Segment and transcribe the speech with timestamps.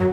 [0.00, 0.06] Da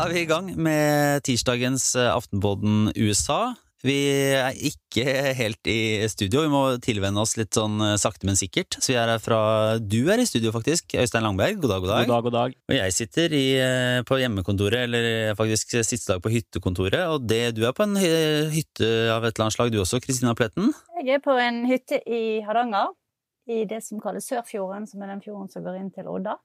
[0.00, 3.54] er vi i gang med tirsdagens eh, Aftenpodden USA.
[3.86, 3.94] Vi
[4.34, 5.04] er ikke
[5.38, 8.80] helt i studio, vi må tilvenne oss litt sånn eh, sakte, men sikkert.
[8.80, 9.38] Så vi er her fra
[9.78, 10.96] Du er i studio, faktisk.
[10.98, 12.08] Øystein Langberg, god dag, god dag.
[12.08, 12.58] God dag, god dag.
[12.66, 17.06] Og jeg sitter i, eh, på hjemmekontoret, eller faktisk siste dag på hyttekontoret.
[17.14, 20.34] Og det, du er på en hytte av et eller annet slag, du også, Kristina
[20.34, 20.74] Pletten?
[21.04, 22.90] Jeg er på en hytte i Hardanger,
[23.46, 26.38] i det som kalles Sørfjorden, som er den fjorden som går inn til Odda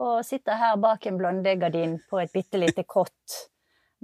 [0.00, 3.36] og sitter her bak en blondegardin på et bitte lite kott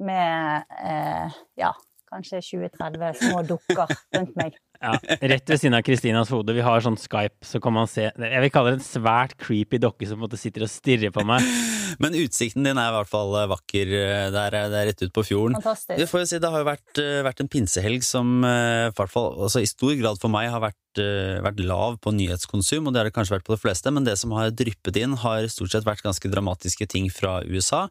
[0.03, 1.71] med eh, ja,
[2.11, 4.59] kanskje 20-30 små dukker rundt meg.
[4.81, 4.97] Ja,
[5.33, 6.55] Rett ved siden av Kristinas hode.
[6.57, 9.81] Vi har sånn Skype, så kan man se Jeg vil kalle det en svært creepy
[9.83, 11.45] dokke som på en måte sitter og stirrer på meg.
[12.03, 13.93] Men utsikten din er i hvert fall vakker.
[14.35, 15.57] Det er, det er rett ut på fjorden.
[15.61, 15.95] Fantastisk.
[16.01, 19.31] Det, får jeg si, det har jo vært, vært en pinsehelg som i hvert fall,
[19.47, 21.01] altså i stor grad for meg har vært,
[21.47, 24.19] vært, lav på nyhetskonsum, og det har det kanskje vært på de fleste, men det
[24.21, 27.87] som har dryppet inn, har stort sett vært ganske dramatiske ting fra USA.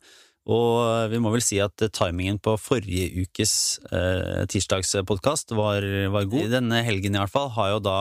[0.45, 3.53] Og vi må vel si at timingen på forrige ukes
[3.89, 6.51] eh, tirsdagspodkast var, var, god.
[6.53, 7.99] Denne helgen i hvert fall har jo da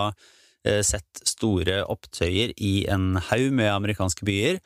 [0.67, 4.61] eh, sett store opptøyer i en haug med amerikanske byer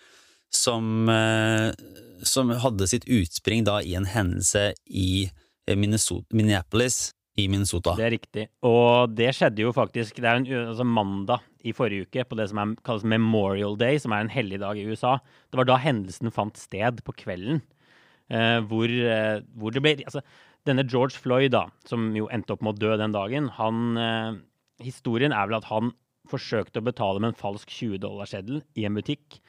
[0.50, 1.70] som, eh,
[2.26, 5.28] som, hadde sitt utspring da i en hendelse i
[5.68, 7.94] Minnesota, Minneapolis i Minnesota.
[7.94, 8.48] Det er riktig.
[8.66, 12.48] Og det skjedde jo faktisk Det er en altså mandag i forrige uke på det
[12.50, 15.18] som er, kalles Memorial Day, som er en hellig dag i USA.
[15.50, 17.62] Det var da hendelsen fant sted på kvelden.
[18.28, 20.20] Eh, hvor, eh, hvor, det ble Altså,
[20.68, 24.44] denne George Floyd, da, som jo endte opp med å dø den dagen, han eh,
[24.84, 25.88] Historien er vel at han
[26.30, 29.40] forsøkte å betale med en falsk 20-dollarseddel i en butikk.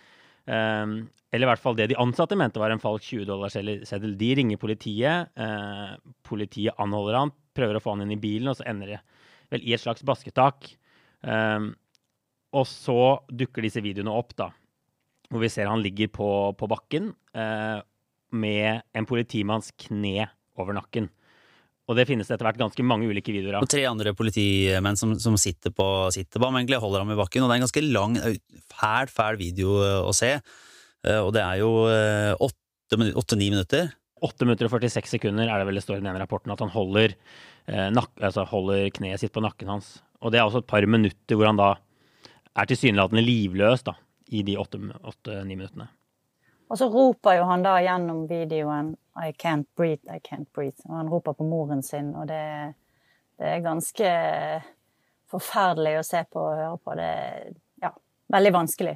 [0.50, 0.96] Eh,
[1.30, 4.16] eller i hvert fall det de ansatte mente var en falsk 20-dollarseddel.
[4.18, 5.30] De ringer politiet.
[5.38, 5.92] Eh,
[6.26, 9.02] politiet anholder han, prøver å få han inn i bilen, og så ender det
[9.54, 10.72] vel i et slags basketak.
[11.22, 11.74] Um,
[12.56, 14.50] og så dukker disse videoene opp, da.
[15.30, 17.80] Hvor vi ser han ligger på, på bakken eh,
[18.34, 20.30] med en politimanns kne
[20.60, 21.10] over nakken.
[21.90, 23.66] Og det finnes etter hvert ganske mange ulike videoer av.
[23.66, 27.18] Og tre andre politimenn som, som sitter på sitter på ham, egentlig holder ham i
[27.18, 27.46] bakken.
[27.46, 28.18] Og det er en ganske lang,
[28.74, 30.36] fæl, fæl video å se.
[31.06, 31.72] Uh, og det er jo
[32.46, 33.90] åtte-ni minutter.
[34.26, 36.72] 8 minutter og 46 sekunder er det vel det står i den rapporten at han
[36.74, 37.16] holder,
[37.72, 40.00] eh, nak, altså holder kneet sitt på nakken hans.
[40.20, 41.78] Og det er også et par minutter hvor han da
[42.58, 43.96] er tilsynelatende livløs da,
[44.30, 45.90] i de 8-9 minuttene.
[46.70, 50.86] Og så roper jo han da gjennom videoen 'I can't breathe, I can't breathe'.
[50.86, 52.76] Og han roper på moren sin, og det,
[53.40, 54.12] det er ganske
[55.30, 56.96] forferdelig å se på og høre på.
[56.98, 57.50] Det er
[57.82, 57.94] ja,
[58.36, 58.96] veldig vanskelig.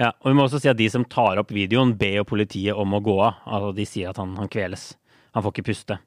[0.00, 2.78] Ja, og vi må også si at de som tar opp videoen, ber jo politiet
[2.78, 3.42] om å gå av.
[3.44, 4.92] Altså, de sier at han, han kveles.
[5.36, 5.98] Han får ikke puste.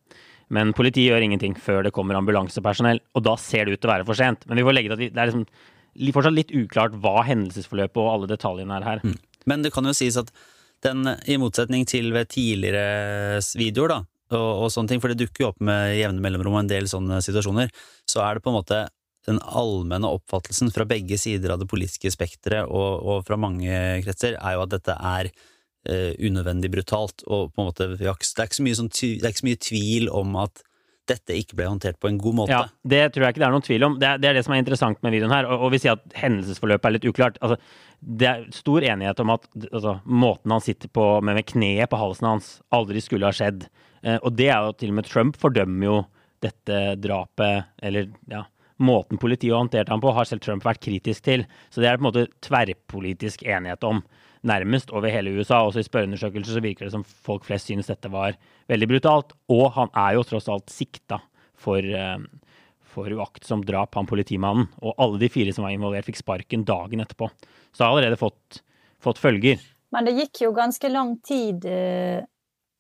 [0.53, 3.94] Men politiet gjør ingenting før det kommer ambulansepersonell, og da ser det ut til å
[3.96, 4.46] være for sent.
[4.50, 5.47] Men vi får legge til at det er liksom
[6.16, 9.06] fortsatt litt uklart hva hendelsesforløpet og alle detaljene er her.
[9.06, 9.16] Mm.
[9.50, 10.31] Men det kan jo sies at
[10.85, 14.01] den, i motsetning til ved tidligere videoer, da,
[14.34, 16.89] og, og, sånne ting, for det dukker jo opp med jevne mellomrom og en del
[16.89, 17.72] sånne situasjoner,
[18.09, 18.85] så er det på en måte
[19.25, 23.73] den allmenne oppfattelsen fra begge sider av det politiske spekteret og, og, fra mange
[24.05, 27.25] kretser, er jo at dette er uh, unødvendig brutalt.
[27.25, 29.63] Og på en måte, det er ikke så mye, sånn, det er ikke så mye
[29.69, 30.61] tvil om at
[31.09, 32.53] dette ikke ble håndtert på en god måte.
[32.53, 33.97] Ja, Det tror jeg ikke det er noen tvil om.
[34.01, 35.47] Det er det, er det som er interessant med videoen her.
[35.49, 37.38] Og, og vi sier at hendelsesforløpet er litt uklart.
[37.45, 37.59] Altså,
[37.99, 41.99] det er stor enighet om at altså, måten han sitter på med, med kneet på
[42.01, 43.67] halsen hans, aldri skulle ha skjedd.
[44.01, 46.01] Eh, og det er jo til og med Trump fordømmer jo
[46.43, 48.43] dette drapet, eller ja,
[48.83, 51.45] måten politiet har håndtert ham på, har selv Trump vært kritisk til.
[51.73, 54.03] Så det er på en måte tverrpolitisk enighet om
[54.47, 55.61] nærmest over hele USA.
[55.66, 58.38] Også i spørreundersøkelser så virker det som folk flest synes dette var
[58.72, 59.35] veldig brutalt.
[59.51, 61.19] Og han er jo tross alt sikta
[61.57, 62.17] for, eh,
[62.95, 64.69] for uaktsomt drap, han politimannen.
[64.81, 67.31] Og alle de fire som var involvert, fikk sparken dagen etterpå.
[67.73, 68.61] Så han har allerede fått,
[69.01, 69.59] fått følger.
[69.91, 72.23] Men det gikk jo ganske lang tid, eh,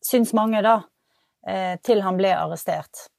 [0.03, 0.83] syns mange, da,
[1.47, 3.09] eh, til han ble arrestert.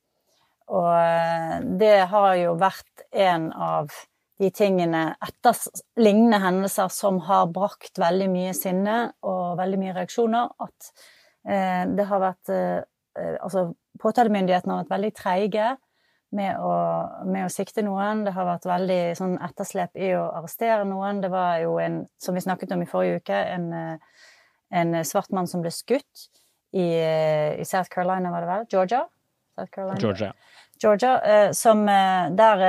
[0.68, 3.92] Og det har jo vært en av
[4.38, 5.56] de tingene etter
[6.00, 10.90] lignende hendelser som har brakt veldig mye sinne og veldig mye reaksjoner, at
[11.48, 12.82] eh, det har vært eh,
[13.16, 15.68] Altså, påtalemyndighetene har vært veldig treige
[16.36, 16.72] med å,
[17.24, 18.26] med å, sikte noen.
[18.26, 21.22] Det har vært veldig sånn etterslep i å arrestere noen.
[21.24, 24.28] Det var jo en, som vi snakket om i forrige uke, en, eh,
[24.82, 26.26] en svart mann som ble skutt
[26.76, 28.68] i, i, South Carolina, var det vel?
[28.74, 29.00] Georgia?
[29.96, 30.30] Georgia.
[30.84, 31.16] Georgia
[31.56, 32.68] som der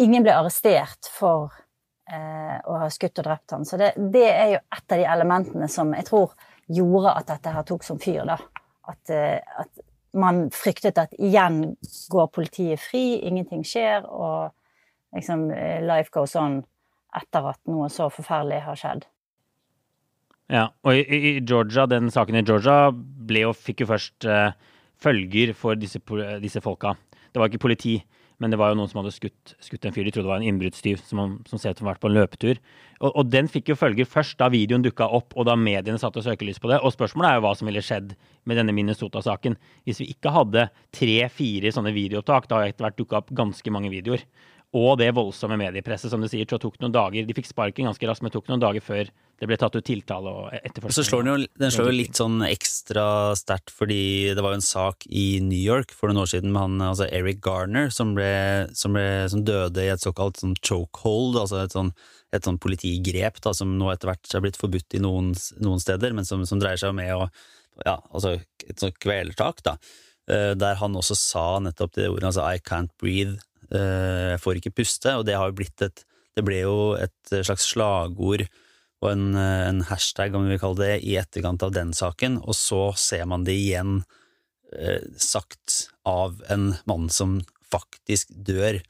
[0.00, 1.52] ingen ble arrestert for
[2.10, 3.64] eh, å ha skutt og drept han.
[3.68, 6.34] Så det, det, er jo et av de elementene som jeg tror
[6.66, 8.22] gjorde at dette her tok som fyr.
[8.28, 8.38] da.
[8.90, 11.72] At, eh, at, man fryktet at igjen
[12.12, 14.52] går politiet fri, ingenting skjer, og
[15.16, 15.48] liksom
[15.82, 16.60] life goes on
[17.18, 19.08] etter at noe så forferdelig har skjedd.
[20.52, 24.50] Ja, og i, i Georgia, den saken i Georgia ble jo, fikk jo først eh,
[25.00, 26.00] følger for disse,
[26.42, 26.94] disse, folka.
[27.32, 27.96] Det var ikke politi,
[28.42, 30.06] men det var jo noen som hadde skutt, skutt en fyr.
[30.06, 32.60] De trodde det var en innbruddstyv som, som ser ut som vært på en løpetur.
[33.00, 36.22] Og, og, den fikk jo følger først da videoen dukka opp, og da mediene satte
[36.24, 36.80] søkelys på det.
[36.82, 40.66] Og spørsmålet er jo hva som ville skjedd med denne Minnesota-saken hvis vi ikke hadde
[40.94, 42.50] tre-fire sånne videoopptak.
[42.50, 44.26] Da har etter hvert dukka opp ganske mange videoer
[44.74, 48.08] og det voldsomme mediepresset, som du sier, så tok noen dager De fikk sparken ganske
[48.08, 50.94] raskt, men tok noen dager før det ble tatt ut tiltale og etterforskning.
[50.94, 53.06] Så slår den, jo, den slår jo litt sånn ekstra
[53.38, 56.62] sterkt, fordi det var jo en sak i New York for noen år siden med
[56.62, 58.30] han altså Eric Garner, som, ble,
[58.78, 61.90] som, ble, som døde i et såkalt sånn chokehold, altså et sånn,
[62.34, 66.14] et sånn politigrep da, som nå etter hvert er blitt forbudt i noen, noen steder,
[66.16, 67.28] men som, som, dreier seg om med å
[67.82, 69.78] ja, altså et sånt kvelertak, da.
[70.30, 74.74] Eh, der han også sa nettopp det ordet, altså I can't breathe jeg får ikke
[74.76, 78.42] puste, og det har jo blitt et Det ble jo et slags slagord
[79.04, 82.40] og en, eh, en, hashtag, om vi vil kalle det, i etterkant av den saken,
[82.42, 83.98] og så ser man det igjen
[84.72, 87.40] eh, sagt av en mann som
[87.72, 88.80] faktisk dør,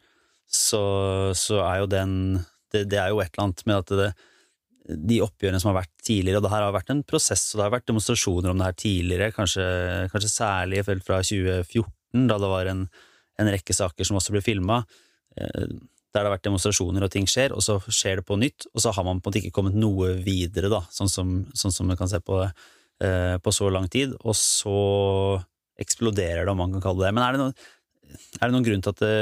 [0.46, 0.84] så,
[1.34, 2.14] så er jo den
[2.70, 4.08] det, det, er jo et eller annet med at det,
[5.08, 7.66] de oppgjørene som har vært tidligere, og det her har vært en prosess, og det
[7.66, 9.66] har vært demonstrasjoner om det her tidligere, kanskje,
[10.12, 12.86] kanskje særlig fra 2014, da det var en
[13.40, 14.82] en rekke saker som også blir filma,
[15.36, 15.66] eh,
[16.14, 18.82] der det har vært demonstrasjoner og ting skjer, og så skjer det på nytt, og
[18.84, 21.90] så har man på en måte ikke kommet noe videre, da, sånn som, sånn som
[21.90, 22.52] vi kan se på det,
[23.02, 24.78] eh, på så lang tid, og så
[25.82, 27.56] eksploderer det, om man kan kalle det Men er det, noen,
[28.38, 29.16] er det noen grunn til at det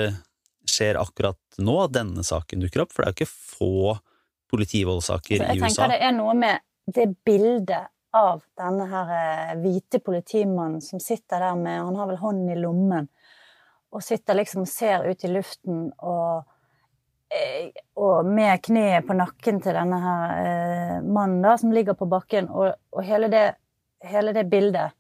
[0.69, 2.93] skjer akkurat nå, at denne saken dukker opp?
[2.93, 3.97] For det er jo ikke få
[4.53, 5.65] politivoldssaker altså, i USA.
[5.65, 6.61] Jeg tenker det er noe med
[6.93, 12.20] det bildet av denne her eh, hvite politimannen som sitter der med Han har vel
[12.20, 13.08] hånden i lommen
[13.93, 16.44] og sitter liksom og ser ut i luften og,
[17.33, 17.69] eh,
[18.00, 22.49] og med kneet på nakken til denne her eh, mannen da, som ligger på bakken,
[22.49, 23.47] og, og hele, det,
[24.09, 24.97] hele, det, bildet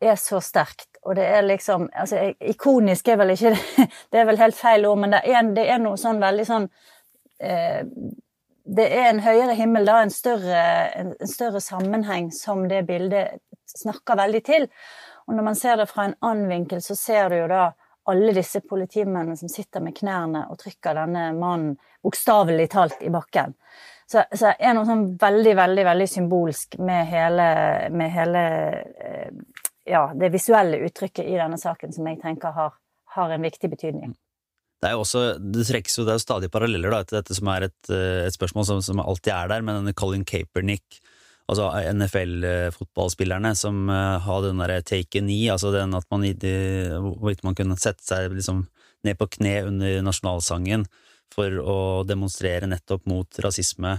[0.00, 0.88] er så sterkt.
[1.04, 3.52] Og det er liksom altså Ikonisk er vel ikke
[4.12, 6.66] Det er vel helt feil ord, men det er, det er noe sånn veldig sånn
[7.38, 7.84] eh,
[8.64, 10.64] Det er en høyere himmel, da, en større,
[10.96, 13.38] en, en større sammenheng som det bildet
[13.70, 14.66] snakker veldig til.
[15.28, 17.70] Og når man ser det fra en annen vinkel, så ser du jo da
[18.10, 23.54] alle disse politimennene som sitter med knærne og trykker denne mannen bokstavelig talt i bakken.
[24.10, 27.44] Så, så er noe sånn veldig, veldig veldig symbolsk med hele,
[27.94, 28.42] med hele
[28.98, 29.28] eh,
[29.86, 32.74] ja, det visuelle uttrykket i denne saken som jeg tenker har,
[33.14, 34.16] har en viktig betydning.
[34.80, 37.50] Det er jo også, det trekkes jo det er stadig paralleller da, til dette som
[37.52, 41.02] er et, eh, et spørsmål som, som, alltid er der, med denne Colin Kaepernick
[41.50, 47.44] altså NFL-fotballspillerne som uh, har den derre take a knee, altså den at man, hvorvidt
[47.46, 48.64] man kunne sette seg liksom
[49.06, 50.86] ned på kne under nasjonalsangen
[51.32, 53.96] for å demonstrere nettopp mot rasisme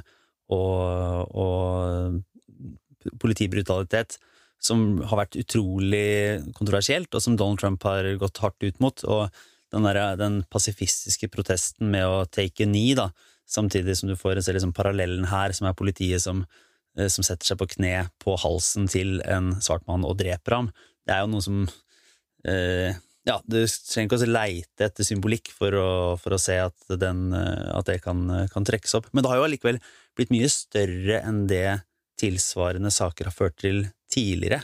[0.51, 4.19] og, og politibrutalitet,
[4.61, 9.03] som har vært utrolig kontroversielt, og som Donald Trump har gått hardt ut mot.
[9.07, 9.31] og
[9.71, 13.09] den, der, den pasifistiske protesten med å take a knee, da,
[13.47, 17.47] samtidig som du får en liksom parallellen her, som er politiet som Eh, som setter
[17.47, 20.67] seg på kne på halsen til en svart mann og dreper ham.
[21.07, 21.61] Det er jo noe som
[22.47, 22.97] eh,
[23.27, 25.91] Ja, du trenger ikke å leite etter symbolikk for å,
[26.21, 29.09] for å se at, den, eh, at det kan, kan, trekkes opp.
[29.11, 29.79] Men det har jo allikevel
[30.17, 31.81] blitt mye større enn det
[32.21, 34.61] tilsvarende saker har ført til tidligere.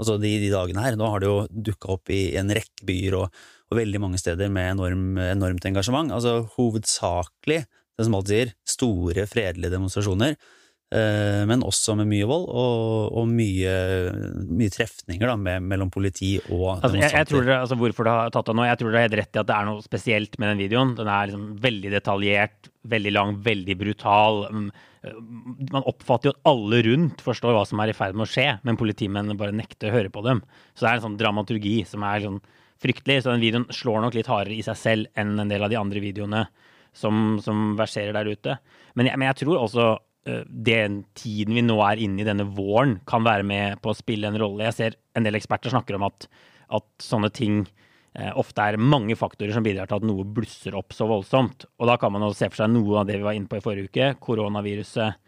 [0.00, 0.96] Altså de, de dagene her.
[0.98, 1.38] Nå har det jo
[1.70, 6.14] dukka opp i en rekke byer og, og veldig mange steder med enorm, enormt engasjement.
[6.14, 7.64] Altså hovedsakelig,
[7.94, 10.63] det som alt sier, store, fredelige demonstrasjoner Eh,
[10.94, 13.72] men også med mye vold og, og mye,
[14.46, 18.14] mye, trefninger da, med, mellom politi og altså, jeg, jeg, tror det, altså, Hvorfor det
[18.14, 18.66] har tatt av nå?
[18.68, 20.94] Jeg tror dere er helt rett i at det er noe spesielt med den videoen.
[20.98, 24.40] Den er liksom veldig detaljert, veldig lang, veldig brutal.
[24.54, 24.68] Mm,
[25.72, 28.46] man oppfatter jo at alle rundt forstår hva som er i ferd med å skje,
[28.64, 30.44] men politimennene bare nekter å høre på dem.
[30.72, 32.40] Så det er en sånn dramaturgi som er sånn
[32.82, 33.22] fryktelig.
[33.24, 35.80] Så den videoen slår nok litt hardere i seg selv enn en del av de
[35.80, 36.46] andre videoene
[36.94, 38.58] som, som verserer der ute.
[38.94, 42.46] Men jeg, men jeg tror også Eh, den tiden vi nå er inne i, denne
[42.56, 44.64] våren, kan være med på å spille en rolle.
[44.70, 46.28] Jeg ser en del eksperter snakker om at,
[46.78, 47.60] at sånne ting
[48.16, 51.68] eh, ofte er mange faktorer som bidrar til at noe blusser opp så voldsomt.
[51.76, 53.60] Og da kan man også se for seg noe av det vi var inne på
[53.60, 55.20] i forrige uke, koronaviruset.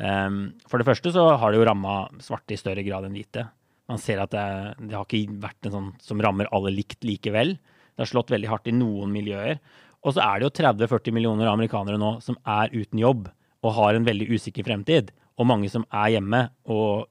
[0.00, 3.46] Um, for det første så har det jo ramma svarte i større grad enn hvite.
[3.90, 4.46] Man ser at det,
[4.86, 7.56] det har ikke vært en sånn som rammer alle likt likevel.
[7.94, 9.58] Det har slått veldig hardt i noen miljøer.
[10.06, 13.28] Og så er det jo 30-40 millioner amerikanere nå som er uten jobb
[13.60, 17.08] og har en veldig usikker fremtid, og mange som er hjemme og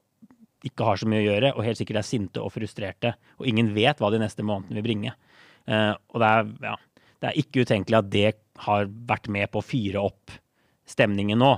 [0.65, 3.71] ikke har så mye å gjøre, og helt sikkert er sinte og frustrerte, og ingen
[3.75, 5.15] vet hva de neste månedene vil bringe.
[5.69, 6.75] Uh, og det er, ja,
[7.21, 8.29] det er, ikke utenkelig at det
[8.65, 10.33] har vært med på å fyre opp
[10.89, 11.53] stemningen nå.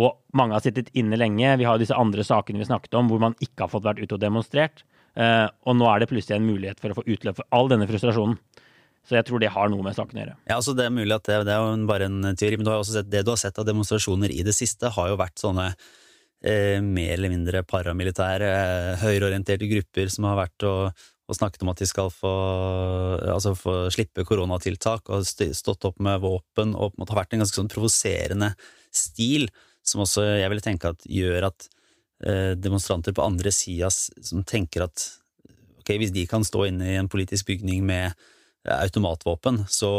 [0.00, 1.58] Og mange har sittet inne lenge.
[1.60, 4.16] Vi har disse andre sakene vi snakket om, hvor man ikke har fått vært ute
[4.16, 4.82] og demonstrert.
[5.18, 7.88] Uh, og nå er det plutselig en mulighet for å få utløp for all denne
[7.90, 8.38] frustrasjonen.
[9.08, 10.36] Så jeg tror det har noe med saken å gjøre.
[10.44, 12.82] Ja, altså Det er mulig at det, det er bare en teori, men du har
[12.82, 15.70] også sett, det du har sett av demonstrasjoner i det siste, har jo vært sånne
[15.70, 21.72] eh, mer eller mindre paramilitære, eh, høyreorienterte grupper som har vært og, og, snakket om
[21.72, 22.34] at de skal få,
[23.24, 27.36] altså få slippe koronatiltak, og stått opp med våpen, og på en måte har vært
[27.36, 28.52] en ganske sånn provoserende
[28.94, 29.48] stil
[29.86, 31.70] som også jeg ville tenke at gjør at
[32.26, 35.06] eh, demonstranter på andre sida som tenker at
[35.80, 38.12] ok, hvis de kan stå inne i en politisk bygning med
[38.68, 39.90] automatvåpen, så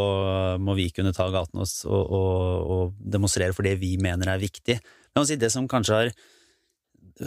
[0.62, 4.78] må vi kunne ta gaten og, og, og demonstrere for det vi mener er viktig.
[5.12, 6.12] Men si, det som kanskje har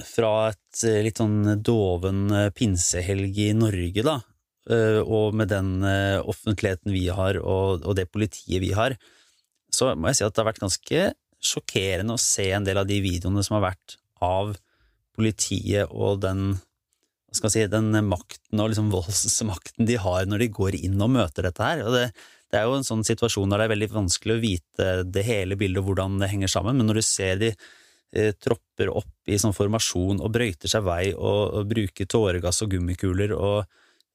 [0.08, 4.20] fra et eh, litt sånn doven pinsehelg i Norge, da,
[5.06, 8.96] og med den offentligheten vi har, og, og det politiet vi har,
[9.70, 11.04] så må jeg si at det har vært ganske
[11.46, 14.56] sjokkerende å se en del av de videoene som har vært av
[15.15, 16.56] politiet og den
[17.38, 21.48] skal si, den makten og liksom voldsmakten de har når de går inn og møter
[21.48, 21.84] dette her.
[21.86, 22.06] Og det,
[22.51, 25.60] det, er jo en sånn situasjon der det er veldig vanskelig å vite det hele
[25.60, 29.39] bildet og hvordan det henger sammen, men når du ser de eh, tropper opp i
[29.42, 33.63] sånn formasjon og brøyter seg vei og, og bruker tåregass og gummikuler og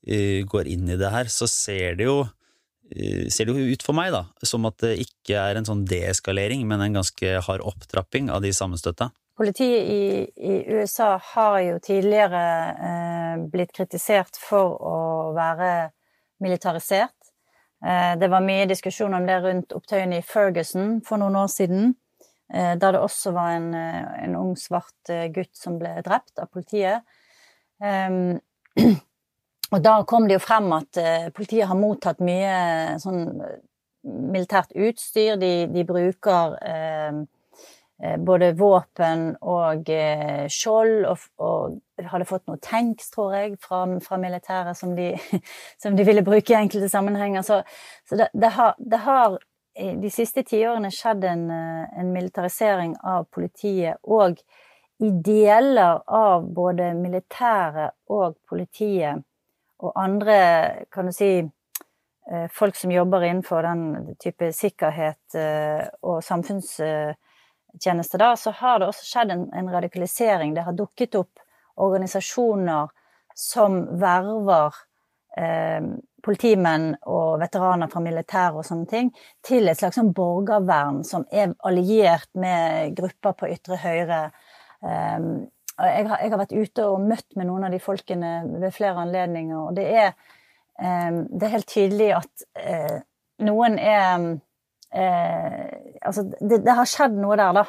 [0.07, 2.23] eh, går inn i det her, så ser det jo
[2.91, 5.85] Eh, ser det jo ut for meg da, som at det ikke er en sånn
[5.89, 9.12] deeskalering, men en ganske hard opptrapping av de sammenstøtta.
[9.40, 12.40] Politiet i, i, USA har jo tidligere
[12.88, 14.99] eh, blitt kritisert for å
[15.32, 15.70] være
[16.44, 17.16] militarisert.
[17.80, 21.94] Eh, det var mye diskusjon om det rundt opptøyene i Ferguson for noen år siden,
[22.52, 26.37] eh, da det også var en, eh, en ung, svart eh, gutt som ble drept
[26.37, 27.00] av politiet.
[29.73, 33.23] Og da kom det jo frem at uh, politiet har mottatt mye sånn
[34.04, 35.40] militært utstyr.
[35.40, 37.23] De, de bruker uh,
[38.19, 44.16] både våpen og uh, skjold, og, og, hadde fått noen tanks, tror jeg, fra, fra
[44.21, 45.12] militæret som de,
[45.83, 47.45] som de, ville bruke i enkelte sammenhenger.
[47.45, 47.61] Så,
[48.09, 49.37] så det, det, har, det, har,
[49.76, 54.00] de siste tiårene skjedd en, en militarisering av politiet.
[54.02, 54.40] og
[55.00, 59.23] i deler av både militæret og politiet
[59.80, 60.35] og andre,
[60.92, 65.38] kan du si, eh, folk som jobber innenfor den type sikkerhet
[66.02, 67.16] og og
[67.71, 70.55] samfunnstjeneste, da, så har det også skjedd en, en radikalisering.
[70.55, 71.39] Det har dukket opp
[71.77, 72.89] organisasjoner
[73.35, 74.75] som verver
[75.37, 75.83] eh,
[76.23, 79.12] politimenn og veteraner fra militæret og sånne ting,
[79.43, 84.31] til et slags sånn borgervern som er alliert med grupper på ytre høyre.
[84.85, 85.19] Eh,
[85.81, 89.00] jeg har, jeg har, vært ute og møtt med noen av de folkene ved flere
[89.00, 90.12] anledninger, og det er,
[90.83, 92.99] eh, det er helt tydelig at uh,
[93.41, 94.27] noen er
[94.93, 97.64] uh, Altså, det, det, har skjedd noe der, da,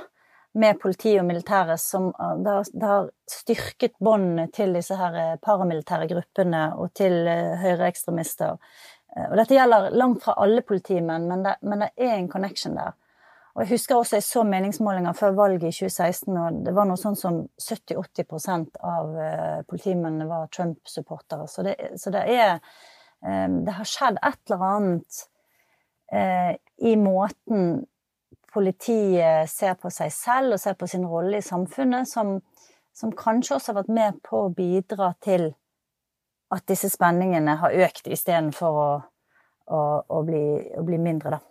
[0.61, 5.38] med politiet og militæret som uh, det, har, det har styrket båndene til disse her
[5.43, 7.27] paramilitære gruppene og til
[7.61, 8.57] høyreekstremister.
[9.27, 12.93] Og dette gjelder langt fra alle politimenn, men det, men det er en connection der.
[13.51, 17.00] Og jeg husker også jeg så meningsmålinger før valget i 2016, og det var noe
[17.00, 19.17] sånn som 70-80% av
[19.67, 21.50] politimennene var Trump-supportere.
[21.51, 21.65] Så,
[22.00, 22.61] så det er
[23.21, 25.19] Det har skjedd et eller annet
[26.81, 27.83] i måten
[28.53, 32.39] politiet ser på seg selv og ser på sin rolle i samfunnet, som,
[32.96, 35.51] som kanskje også har vært med på å bidra til
[36.51, 38.89] at disse spenningene har økt istedenfor å,
[39.72, 40.43] å, å, bli,
[40.77, 41.46] å bli mindre, da.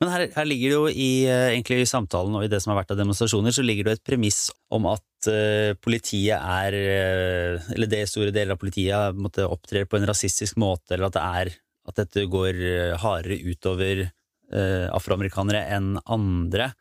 [0.00, 2.70] Men her, her, ligger det jo i, eh, egentlig i samtalen og i det som
[2.72, 4.38] har vært av demonstrasjoner, så ligger det jo et premiss
[4.72, 10.06] om at uh, politiet er uh, Eller det store deler av politiet opptrer på en
[10.08, 11.52] rasistisk måte, eller at det er
[11.90, 12.62] at dette går
[13.02, 14.06] hardere utover
[14.50, 16.72] afroamerikanere enn andre.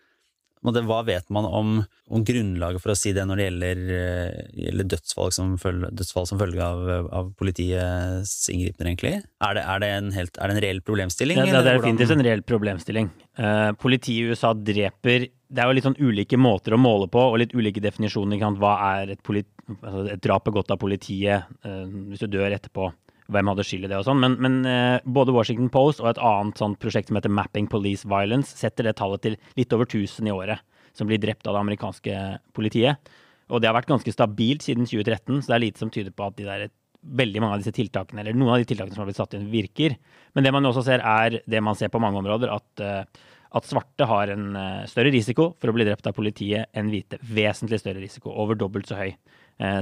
[0.59, 1.69] Hva vet man om,
[2.11, 6.27] om, grunnlaget for å si det når det gjelder, eh, gjelder dødsfall, som følge, dødsfall,
[6.27, 9.13] som følge, av, av politiets inngripener, egentlig?
[9.39, 11.39] Er det, er det, en, helt, er det en reell problemstilling?
[11.39, 13.07] Det, er definitivt en reell problemstilling.
[13.39, 17.23] Uh, politiet i USA dreper Det er jo litt sånn ulike måter å måle på,
[17.23, 18.43] og litt ulike definisjoner.
[18.59, 19.47] Hva er et, polit,
[19.79, 22.91] altså et drap begått av politiet uh, hvis du dør etterpå?
[23.29, 26.21] Hvem hadde skyld i det og sånn, men, men eh, både Washington Post og et
[26.25, 30.29] annet sånt prosjekt som heter Mapping Police Violence, setter det tallet til litt over 1000
[30.29, 30.65] i året
[30.97, 32.19] som blir drept av det amerikanske
[32.55, 33.11] politiet.
[33.49, 36.27] Og det har vært ganske stabilt siden 2013, så det er lite som tyder på
[36.27, 36.69] at de der,
[36.99, 39.47] veldig mange av disse tiltakene, eller noen av de tiltakene som har blitt satt inn,
[39.53, 39.95] virker.
[40.35, 43.69] Men det man også ser, er det man ser på mange områder, at, eh, at
[43.69, 47.21] svarte har en eh, større risiko for å bli drept av politiet enn hvite.
[47.23, 49.13] Vesentlig større risiko, over dobbelt så høy,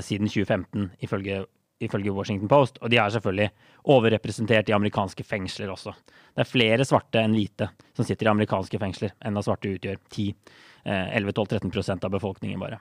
[0.01, 1.43] siden 2015, ifølge
[1.83, 2.79] ifølge Washington Post.
[2.81, 3.49] Og de er selvfølgelig
[3.93, 5.93] overrepresentert i amerikanske fengsler også.
[6.35, 9.99] Det er flere svarte enn hvite som sitter i amerikanske fengsler, enn av svarte utgjør
[10.13, 12.79] 10-11-12-13% av befolkningen bare.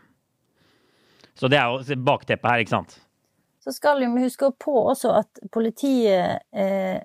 [1.37, 2.97] Så det er jo bakteppet her, ikke sant.
[3.61, 7.01] Så skal vi huske på også at politiet eh,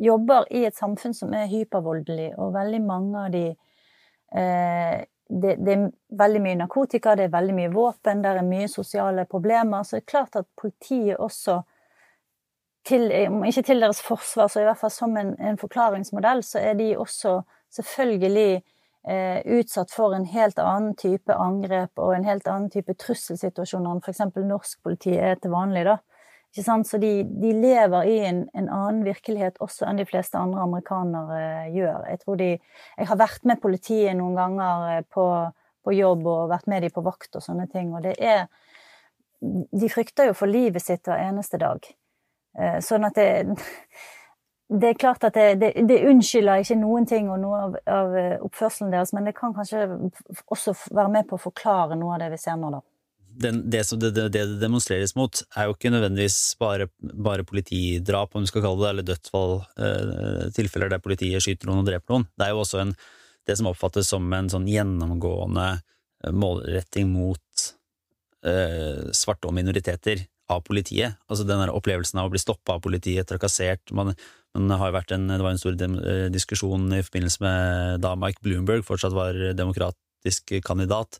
[0.00, 5.72] jobber i et samfunn som er hypervoldelig, og veldig mange av de eh, det, det,
[5.72, 9.82] er veldig mye narkotika, det er veldig mye våpen, det er mye sosiale problemer.
[9.82, 11.62] Så det er klart at politiet også,
[12.84, 16.60] til, om ikke til deres forsvar, så i hvert fall som en, en forklaringsmodell, så
[16.60, 17.38] er de også
[17.72, 18.62] selvfølgelig
[19.08, 24.04] eh, utsatt for en helt annen type angrep og en helt annen type trusselsituasjoner enn
[24.04, 24.20] f.eks.
[24.36, 25.86] norsk politi er til vanlig.
[25.88, 25.98] da.
[26.54, 31.38] Så de, de, lever i en, en, annen virkelighet også enn de fleste andre amerikanere
[31.40, 32.04] eh, gjør.
[32.06, 32.50] Jeg de
[32.98, 35.24] Jeg har vært med politiet noen ganger eh, på,
[35.82, 38.46] på jobb og vært med de på vakt og sånne ting, og det er
[39.42, 41.82] De frykter jo for livet sitt hver eneste dag.
[42.56, 43.28] Eh, sånn at det
[44.80, 48.14] det er klart at det, det, det, unnskylder ikke noen ting og noe av, av,
[48.46, 49.84] oppførselen deres, men det kan kanskje
[50.46, 52.80] også være med på å forklare noe av det vi ser nå, da
[53.40, 58.34] den, det som det, det, det, demonstreres mot, er jo ikke nødvendigvis bare, bare politidrap,
[58.34, 62.14] om du skal kalle det, eller dødsfall, eh, tilfeller der politiet skyter noen og dreper
[62.14, 62.28] noen.
[62.38, 62.94] Det er jo også en,
[63.48, 67.66] det som oppfattes som en sånn gjennomgående eh, målretting mot
[68.46, 71.18] eh, svarte og minoriteter av politiet.
[71.28, 73.94] Altså den opplevelsen av å bli stoppa av politiet, trakassert.
[73.96, 74.12] Man,
[74.54, 78.44] man har vært en, det var en stor eh, diskusjon i forbindelse med da Mike
[78.44, 81.18] Bloomberg fortsatt var demokratisk kandidat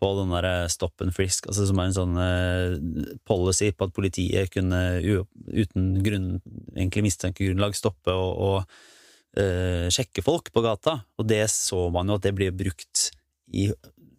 [0.00, 3.94] på den derre stop and frisk, altså som er en sånn uh, policy på at
[3.96, 6.30] politiet kunne uten grunn,
[6.74, 11.02] egentlig mistankegrunnlag stoppe og, og uh, sjekke folk på gata.
[11.20, 13.10] Og det så man jo at det blir brukt
[13.52, 13.68] i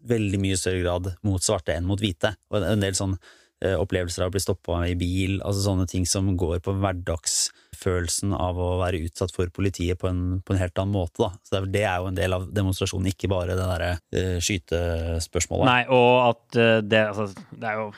[0.07, 2.33] veldig mye større grad mot svarte enn mot hvite.
[2.51, 3.17] Og en del sånn
[3.61, 7.51] opplevelser av å bli stoppa i bil, altså sånne ting som går på hverdags
[7.81, 11.23] følelsen av å være utsatt for politiet på en, på en helt annen måte.
[11.23, 11.31] Da.
[11.45, 15.69] Så det er, jo en del av demonstrasjonen, ikke bare det derre uh, skytespørsmålet.
[15.69, 17.91] Nei, og at uh, det, altså, det er jo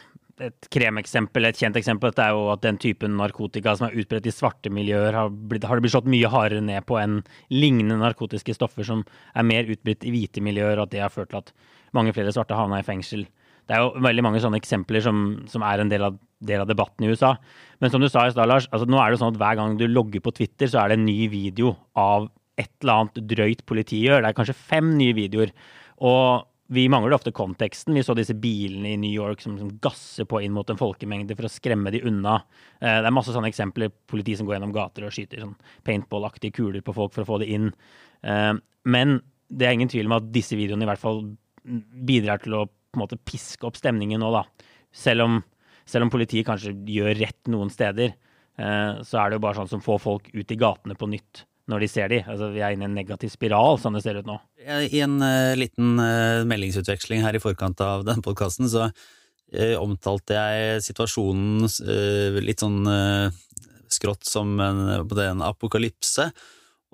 [0.43, 4.27] et kremeksempel, et kjent eksempel, det er jo at den typen narkotika som er utbredt
[4.27, 7.21] i svarte miljøer, har, blitt, har det blitt slått mye hardere ned på enn
[7.53, 9.05] lignende narkotiske stoffer som
[9.37, 11.53] er mer utbredt i hvite miljøer, og at det har ført til at
[11.93, 13.27] mange flere svarte havna i fengsel.
[13.67, 16.69] Det er jo veldig mange sånne eksempler som, som er en del av, del av,
[16.69, 17.33] debatten i USA.
[17.79, 19.77] Men som du sa i stad, Lars, altså nå er det sånn at hver gang
[19.79, 22.27] du logger på Twitter, så er det en ny video av
[22.59, 24.21] et eller annet drøyt politi gjør.
[24.21, 25.53] Det er kanskje fem nye videoer.
[26.03, 27.95] Og vi mangler ofte konteksten.
[27.95, 31.35] Vi så disse bilene i New York som, som, gasser på inn mot en folkemengde
[31.37, 32.39] for å skremme de unna.
[32.79, 33.91] Eh, det er masse sånne eksempler.
[34.09, 37.41] Politi som går gjennom gater og skyter sånn paintball-aktige kuler på folk for å få
[37.43, 37.71] det inn.
[38.23, 38.53] Eh,
[38.89, 39.19] men
[39.53, 41.25] det er ingen tvil om at disse videoene i hvert fall
[41.63, 44.43] bidrar til å på en måte piske opp stemningen nå, da.
[44.93, 45.39] Selv om,
[45.89, 48.13] selv om politiet kanskje gjør rett noen steder,
[48.61, 51.47] eh, så er det jo bare sånn som får folk ut i gatene på nytt
[51.71, 52.19] når de ser de.
[52.27, 54.35] Altså, vi er inne i en negativ spiral, sånn det ser ut nå.
[54.59, 60.35] I en uh, liten uh, meldingsutveksling her i forkant av den podkasten, så uh, omtalte
[60.35, 61.69] jeg situasjonen
[62.43, 62.83] litt sånn
[63.93, 66.27] skrått som en, en apokalypse.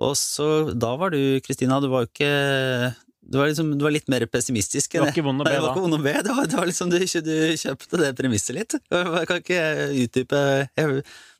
[0.00, 2.32] Og så, da var du, Kristina, du var jo ikke
[3.20, 4.92] du var, liksom, du var, litt mer pessimistisk.
[4.92, 5.56] Det var ikke vond å be, da.
[5.56, 8.08] Det var ikke vond å be, det var, det var liksom, du, du, kjøpte det
[8.18, 8.76] premisset litt.
[8.90, 9.60] Jeg kan ikke
[10.04, 10.40] utdype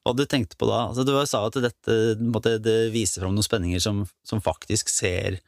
[0.05, 0.83] hva du tenkte på da.
[0.91, 5.41] Altså, du sa at dette måtte, det viser fram noen spenninger som, som, faktisk ser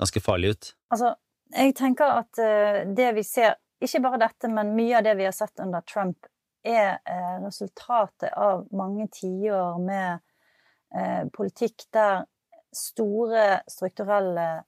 [0.00, 0.72] ganske farlige ut.
[0.96, 1.14] Altså,
[1.54, 5.28] jeg tenker at uh, det vi ser, ikke bare dette, men mye av det vi
[5.28, 6.26] har sett under Trump,
[6.64, 10.22] er uh, resultatet av mange tiår med
[10.96, 12.24] uh, politikk der
[12.74, 14.64] store strukturelle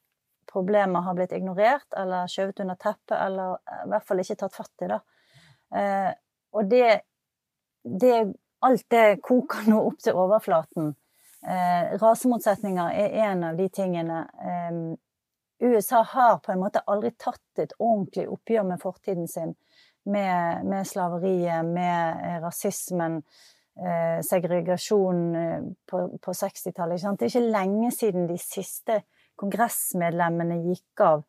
[0.56, 4.56] problemer har blitt ignorert eller skjøvet under teppet, eller eh, i hvert fall ikke tatt
[4.56, 4.90] fatt i.
[4.92, 5.00] Da.
[5.76, 6.10] Eh,
[6.56, 6.90] og det,
[7.84, 8.18] det
[8.66, 10.86] Alt det koker nå opp til overflaten.
[11.44, 14.22] Eh, rasemotsetninger er en av de tingene.
[15.60, 19.52] USA har på en måte aldri tatt et ordentlig oppgjør med fortiden sin.
[20.08, 23.20] Med, med slaveriet, med rasismen,
[23.76, 25.22] eh, segregasjon
[25.86, 27.04] på, på 60-tallet.
[27.04, 29.02] Det er ikke lenge siden de siste
[29.40, 31.22] kongressmedlemmene gikk av,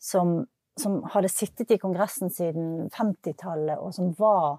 [0.00, 0.36] som,
[0.80, 4.58] som hadde sittet i Kongressen siden 50-tallet, og som var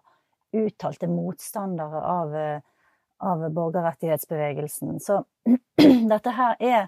[0.56, 2.36] uttalte motstandere av,
[3.30, 5.00] av borgerrettighetsbevegelsen.
[5.04, 5.22] Så
[6.14, 6.88] dette her er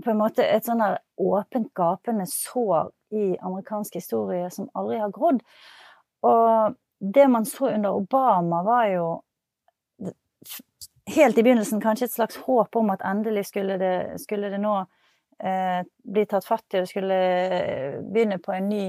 [0.00, 0.80] på en måte et sånn
[1.20, 5.42] åpent, gapende sår i amerikansk historie som aldri har grodd.
[6.26, 9.06] Og det man så under Obama, var jo
[11.14, 14.74] helt i begynnelsen kanskje et slags håp om at endelig skulle det, skulle det nå
[15.42, 18.84] eh, bli tatt fatt i og skulle eh, begynne på en ny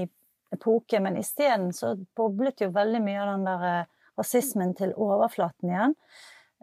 [0.52, 5.72] epoke, men isteden så boblet jo veldig mye av den der eh, rasismen til overflaten
[5.72, 5.96] igjen.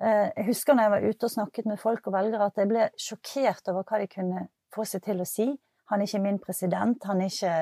[0.02, 2.70] Eh, jeg husker når jeg var ute og snakket med folk og velgere, at jeg
[2.70, 5.50] ble sjokkert over hva de kunne få seg til å si.
[5.90, 7.56] Han er ikke min president, han er ikke,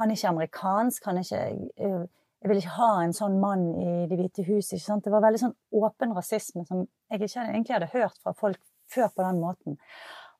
[0.00, 1.42] han er ikke amerikansk, han er ikke
[1.76, 2.06] eh,
[2.46, 4.68] Jeg vil ikke ha en sånn mann i Det hvite hus.
[4.70, 5.02] Ikke sant?
[5.02, 9.08] Det var veldig sånn åpen rasisme som jeg ikke egentlig hadde hørt fra folk før
[9.10, 9.78] på den måten.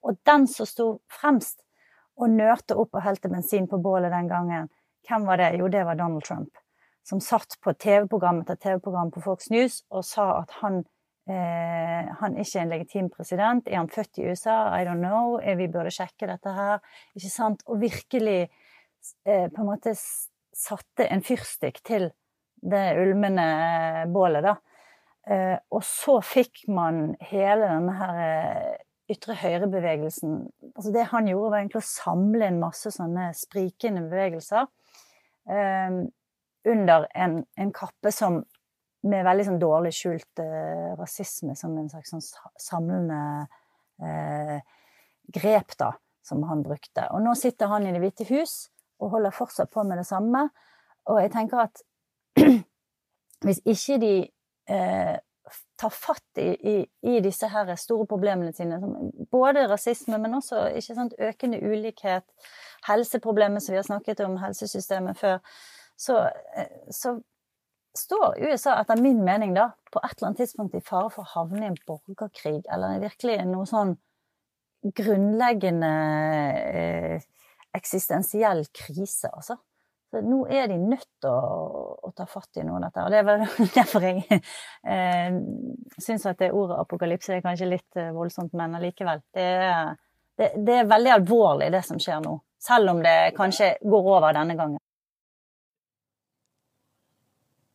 [0.07, 1.65] Og den som sto fremst
[2.15, 4.71] og nørte opp og helte bensin på bålet den gangen,
[5.09, 5.57] hvem var det?
[5.59, 6.63] Jo, det var Donald Trump.
[7.03, 10.85] Som satt på TV-program etter TV-program på Fox News og sa at han
[11.27, 13.67] Eh, han er en legitim president.
[13.67, 14.79] Er han født i USA?
[14.79, 15.41] I don't know.
[15.59, 16.79] Vi burde sjekke dette her.
[17.19, 17.65] Ikke sant?
[17.67, 19.97] Og virkelig eh, på en måte
[20.57, 22.09] satte en fyrstikk til
[22.67, 24.57] det ulmende bålet, da.
[25.27, 28.75] Eh, og så fikk man hele denne her eh,
[29.11, 30.37] ytre høyre-bevegelsen
[30.69, 34.69] altså Det han gjorde, var egentlig å samle en masse sånne sprikende bevegelser
[35.51, 35.99] eh,
[36.67, 38.41] under en, en kappe som
[39.07, 42.25] med veldig sånn dårlig skjult eh, rasisme som en slags sånn
[42.59, 43.21] samlende
[44.03, 44.57] eh,
[45.35, 45.93] grep, da,
[46.27, 47.07] som han brukte.
[47.15, 48.57] Og nå sitter han i Det hvite hus
[49.01, 50.49] og holder fortsatt på med det samme.
[51.07, 51.83] Og jeg tenker at
[53.45, 54.15] hvis ikke de
[54.71, 55.17] eh,
[55.79, 58.81] tar fatt i, i, i, disse her store problemene sine,
[59.31, 62.27] både rasisme, men også sant, økende ulikhet,
[62.89, 65.39] helseproblemer som vi har snakket om, helsesystemet før,
[65.97, 67.19] så, eh, så
[67.97, 71.33] står USA, etter min mening, da, på et eller annet tidspunkt i fare for å
[71.37, 73.97] havne i en borgerkrig, eller virkelig noe sånn
[74.97, 75.93] grunnleggende
[76.81, 77.25] eh,
[77.77, 79.59] eksistensiell krise, altså.
[80.11, 81.57] Så nå er de nødt til å,
[82.07, 83.05] å, ta fatt i noe av dette.
[83.05, 83.45] Og det er vel
[83.79, 84.41] derfor jeg
[84.87, 85.39] eh,
[86.03, 89.25] syns at det ordet apokalypse er kanskje litt eh, voldsomt, men allikevel.
[89.35, 89.47] Det,
[90.39, 92.37] det, det er veldig alvorlig, det som skjer nå.
[92.63, 94.83] Selv om det kanskje går over denne gangen.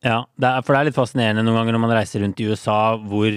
[0.02, 2.48] Ja, det er, for det er litt fascinerende noen ganger når man reiser rundt i
[2.50, 3.36] USA, hvor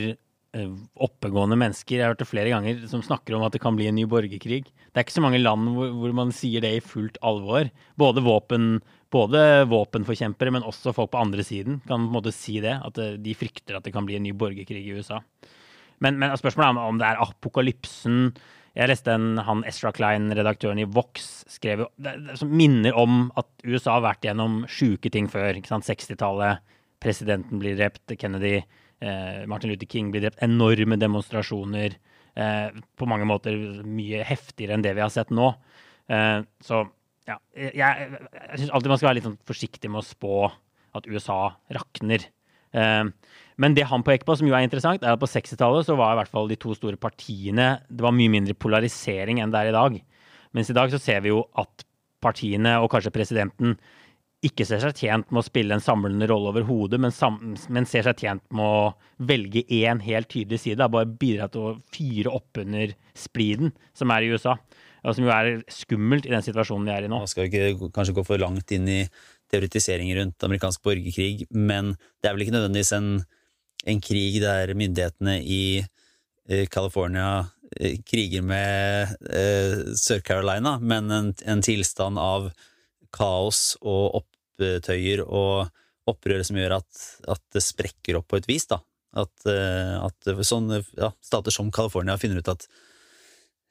[0.55, 3.89] oppegående mennesker Jeg har hørt det flere ganger som snakker om at det kan bli
[3.89, 4.63] en ny borgerkrig.
[4.65, 7.67] Det er ikke så mange land hvor, hvor man sier det i fullt alvor.
[7.99, 8.79] Både, våpen,
[9.13, 12.77] både, våpenforkjempere, men også folk på andre siden kan på en måte si det.
[12.87, 15.21] At eh, de frykter at det kan bli en ny borgerkrig i USA.
[16.03, 18.31] Men, men spørsmålet er om det er apokalypsen
[18.75, 21.85] jeg leste en, han Ezra Klein, redaktøren i Vox, skrev
[22.35, 25.55] som minner om at USA har vært gjennom sjuke ting før.
[25.63, 26.59] 60-tallet,
[26.99, 30.39] presidenten blir drept, Kennedy, eh, Martin Luther King blir drept.
[30.45, 31.97] Enorme demonstrasjoner.
[32.35, 32.67] Eh,
[32.99, 33.55] på mange måter
[33.87, 35.53] mye heftigere enn det vi har sett nå.
[36.11, 36.81] Eh, så
[37.25, 40.39] ja, jeg, jeg syns alltid man skal være litt sånn forsiktig med å spå
[40.95, 41.39] at USA
[41.77, 42.27] rakner.
[42.75, 43.05] Eh,
[43.55, 46.11] men det han peker på, som jo er interessant, er at på 60-tallet så var
[46.11, 49.71] i hvert fall de to store partiene Det var mye mindre polarisering enn det er
[49.71, 49.99] i dag.
[50.55, 51.87] Mens i dag så ser vi jo at
[52.23, 53.77] partiene, og kanskje presidenten,
[54.45, 57.13] ikke ser seg tjent med å spille en samlende rolle over hodet, men,
[57.73, 60.89] men, ser seg tjent med å velge én helt tydelig side.
[60.91, 64.57] Bare bidra til å fyre opp under spliden som er i USA.
[65.05, 67.21] Og som jo er skummelt i den situasjonen vi er i nå.
[67.23, 69.01] Man skal ikke kanskje gå for langt inn i
[69.53, 73.09] teoretisering rundt amerikansk borgerkrig, men det er vel ikke nødvendigvis en
[73.85, 75.65] en krig der myndighetene i
[76.49, 77.45] eh, California
[77.79, 82.49] eh, kriger med eh, Sør-Carolina, men en, en, tilstand av
[83.15, 85.71] kaos og opptøyer og
[86.09, 88.67] opprør som gjør at, at det sprekker opp på et vis.
[88.69, 88.81] da.
[89.15, 92.65] At, at sånne ja, stater som California finner ut at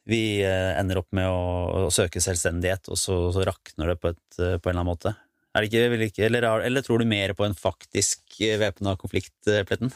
[0.08, 4.24] vi ender opp med å, å søke selvstendighet, og så, så rakner det på, et,
[4.34, 5.14] på, en eller annen måte.
[5.54, 9.36] Er det ikke, ikke eller, eller, tror du mer på en faktisk eh, væpna konflikt,
[9.46, 9.92] eh, Pletten?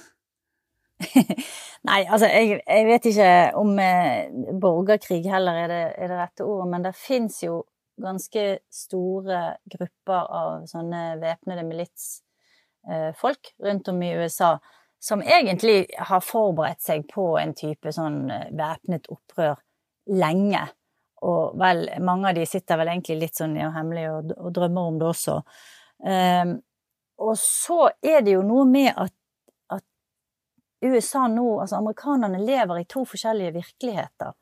[1.89, 4.31] Nei, altså jeg, jeg, vet ikke om eh,
[4.63, 7.65] borgerkrig heller er det, er det rette ordet, men det fins jo
[8.03, 14.59] ganske store grupper av sånne væpnede militsfolk eh, rundt om i USA
[15.01, 18.25] som egentlig har forberedt seg på en type sånn
[18.59, 19.61] væpnet opprør
[20.11, 20.65] lenge.
[21.27, 24.99] Og vel, mange av de sitter vel egentlig litt sånn hemmelig og, og, drømmer om
[24.99, 25.37] det også.
[25.99, 26.59] Um,
[27.19, 29.15] og så er det jo noe med at,
[29.75, 29.83] at,
[30.85, 34.37] USA nå, altså amerikanerne, lever i to forskjellige virkeligheter.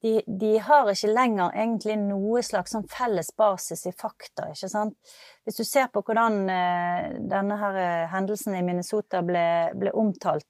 [0.00, 4.96] De, de, har ikke lenger egentlig noe slags sånn felles basis i fakta, ikke sant.
[5.44, 9.44] Hvis du ser på hvordan uh, denne her uh, hendelsen i Minnesota ble,
[9.76, 10.48] ble omtalt,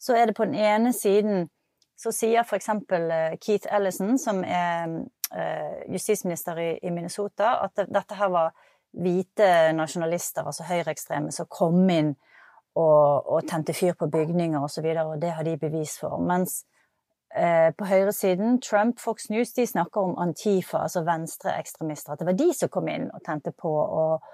[0.00, 1.48] så er det på den ene siden
[2.00, 5.00] så sier eksempel uh, Keith Ellison, som er
[5.34, 8.50] Eh, justisminister i Minnesota, at dette her var
[8.98, 12.08] hvite nasjonalister, altså høyreekstreme, som kom inn
[12.74, 15.94] og, og tente fyr på bygninger osv., og, så videre, og det har de bevis
[16.00, 16.18] for.
[16.18, 16.64] Mens
[17.36, 22.12] eh, på høyresiden, Trump, Fox News, de snakker om Antifa, altså venstreekstremister.
[22.12, 24.26] At det var de som kom inn og tente på og,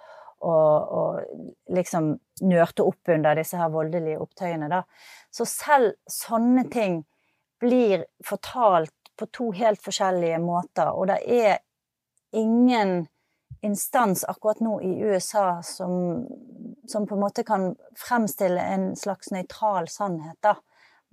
[0.47, 2.15] og, og liksom
[2.47, 4.83] nørte opp under disse her voldelige opptøyene, da.
[5.33, 7.03] Så selv sånne ting
[7.61, 11.63] blir fortalt på to helt forskjellige måter, og det er
[12.37, 13.07] ingen
[13.65, 16.27] instans akkurat nå i USA som,
[16.89, 20.59] som på en måte kan fremstille en slags nøytral sannhet, da.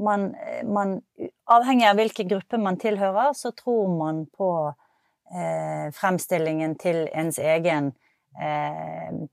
[0.01, 0.31] Man,
[0.65, 0.97] man,
[1.45, 4.49] avhengig av hvilken gruppe man tilhører, så tror man på
[5.33, 7.91] eh, fremstillingen til ens egen
[8.39, 9.23] eh,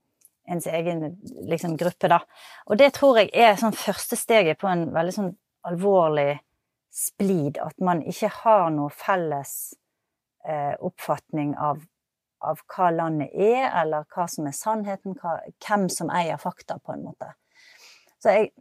[0.51, 2.21] ens egen liksom, gruppe, da.
[2.65, 5.31] Og det tror jeg er sånn første steget på en veldig sånn
[5.67, 6.41] alvorlig
[6.91, 7.59] splid.
[7.61, 9.73] At man ikke har noe felles
[10.47, 11.83] eh, oppfatning av,
[12.43, 16.95] av, hva landet er, eller hva som er sannheten, hva, hvem som eier fakta, på
[16.95, 17.31] en måte.
[18.21, 18.51] Så jeg,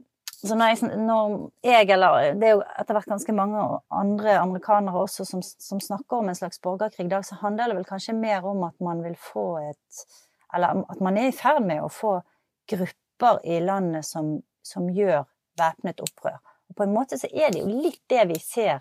[0.41, 1.33] så når jeg, når
[1.65, 6.23] jeg, eller Det er jo etter hvert ganske mange andre amerikanere også som, som snakker
[6.23, 9.17] om en slags borgerkrig i så handler det vel kanskje mer om at man vil
[9.21, 10.07] få et
[10.55, 12.23] Eller at man er i ferd med å få
[12.71, 15.29] grupper i landet som, som gjør
[15.61, 16.41] væpnet opprør.
[16.71, 18.81] Og på en måte så er det jo litt det vi ser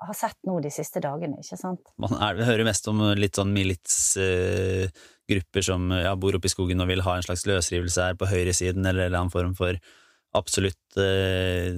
[0.00, 1.90] har sett nå de siste dagene, ikke sant?
[2.00, 6.80] Man er, hører mest om litt sånn militsgrupper uh, som ja, bor oppe i skogen
[6.80, 9.76] og vil ha en slags løsrivelse her på høyresiden, eller en eller annen form for
[10.36, 11.74] absolutt eh,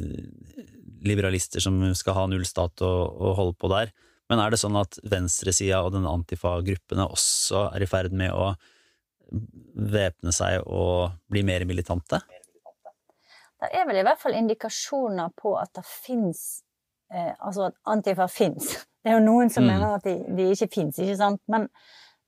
[1.03, 3.93] liberalister som skal ha null stat og, og, holde på der.
[4.31, 8.53] Men er det sånn at venstresida og den antifa-gruppene også er i ferd med å
[9.93, 12.21] væpne seg og bli mer militante?
[13.62, 16.62] Det er vel i hvert fall indikasjoner på at det fins
[17.12, 18.73] eh, Altså at antifa fins.
[19.03, 19.71] Det er jo noen som mm.
[19.71, 21.43] mener at de, de ikke fins, ikke sant?
[21.53, 21.69] Men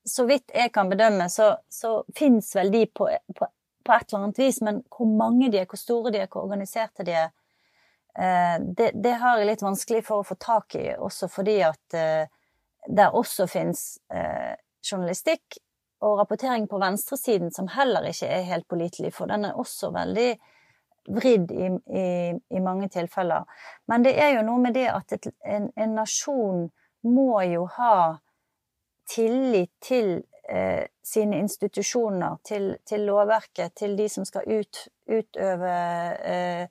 [0.04, 3.08] så vidt jeg kan bedømme, så, så fins vel de på,
[3.38, 3.48] på
[3.84, 6.46] på et eller annet vis, men hvor mange de er, hvor store de er, hvor
[6.46, 7.32] organiserte de er,
[8.18, 11.98] eh, det, det har jeg litt vanskelig for å få tak i, også fordi at
[11.98, 12.32] eh,
[12.88, 15.60] der også fins eh, journalistikk
[16.04, 20.34] og rapportering på venstresiden som heller ikke er helt pålitelig, for den er også veldig
[21.14, 21.68] vridd i,
[22.00, 22.06] i,
[22.56, 23.44] i, mange tilfeller.
[23.88, 26.68] Men det er jo noe med det at et, en, en nasjon
[27.04, 27.96] må jo ha
[29.10, 35.74] tillit til eh, sine institusjoner, til, til, lovverket, til de som skal ut, utøve
[36.24, 36.68] eh,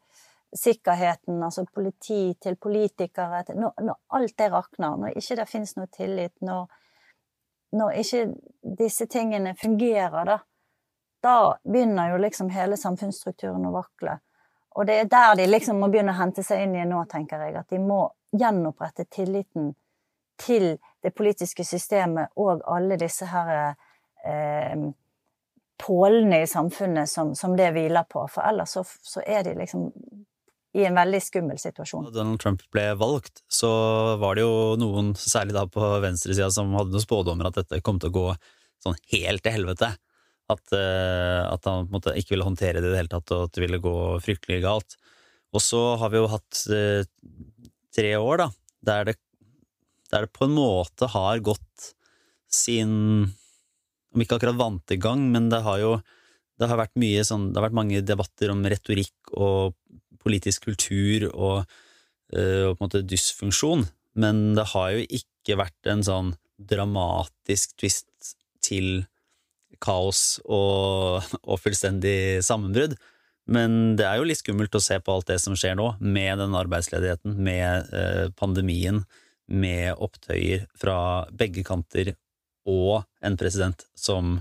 [0.54, 5.76] sikkerheten, altså politi, til politikere til, når, når, alt det rakner, når ikke det finnes
[5.78, 6.68] noe tillit, når,
[7.80, 8.26] når ikke
[8.80, 10.38] disse tingene fungerer, da,
[11.24, 14.20] da begynner jo liksom hele samfunnsstrukturen å vakle.
[14.74, 17.46] Og det er der de liksom må begynne å hente seg inn i nå, tenker
[17.46, 17.56] jeg.
[17.62, 19.74] At de må gjenopprette tilliten
[20.42, 23.74] til det politiske systemet og alle disse her
[24.24, 24.86] eh,
[25.84, 28.24] pålene i samfunnet som, som, det hviler på.
[28.32, 29.90] For ellers så, så, er de liksom
[30.74, 32.08] i en veldig skummel situasjon.
[32.08, 33.70] Da Donald Trump ble valgt, så
[34.22, 38.00] var det jo noen, særlig da på venstresida, som hadde noen spådommer at dette kom
[38.02, 38.26] til å gå
[38.84, 39.94] sånn helt til helvete.
[40.52, 43.54] At, uh, at han måte, ikke ville håndtere det i det hele tatt, og at
[43.56, 44.98] det ville gå fryktelig galt.
[45.54, 47.06] Og så har vi jo hatt uh,
[47.96, 48.50] tre år da,
[48.90, 49.20] der det
[50.14, 51.94] der det på en måte har gått
[52.54, 52.94] sin
[54.14, 55.96] Om ikke akkurat vante gang, men det har jo
[56.62, 59.74] det har vært mye sånn Det har vært mange debatter om retorikk og
[60.24, 61.66] politisk kultur og,
[62.32, 63.82] øh, og på en måte dysfunksjon,
[64.16, 69.04] men det har jo ikke vært en sånn dramatisk twist til
[69.84, 72.96] kaos og, og fullstendig sammenbrudd.
[73.52, 76.40] Men det er jo litt skummelt å se på alt det som skjer nå, med
[76.40, 79.02] den arbeidsledigheten, med eh, pandemien,
[79.54, 80.98] med opptøyer fra
[81.32, 82.16] begge kanter
[82.70, 84.40] og en president som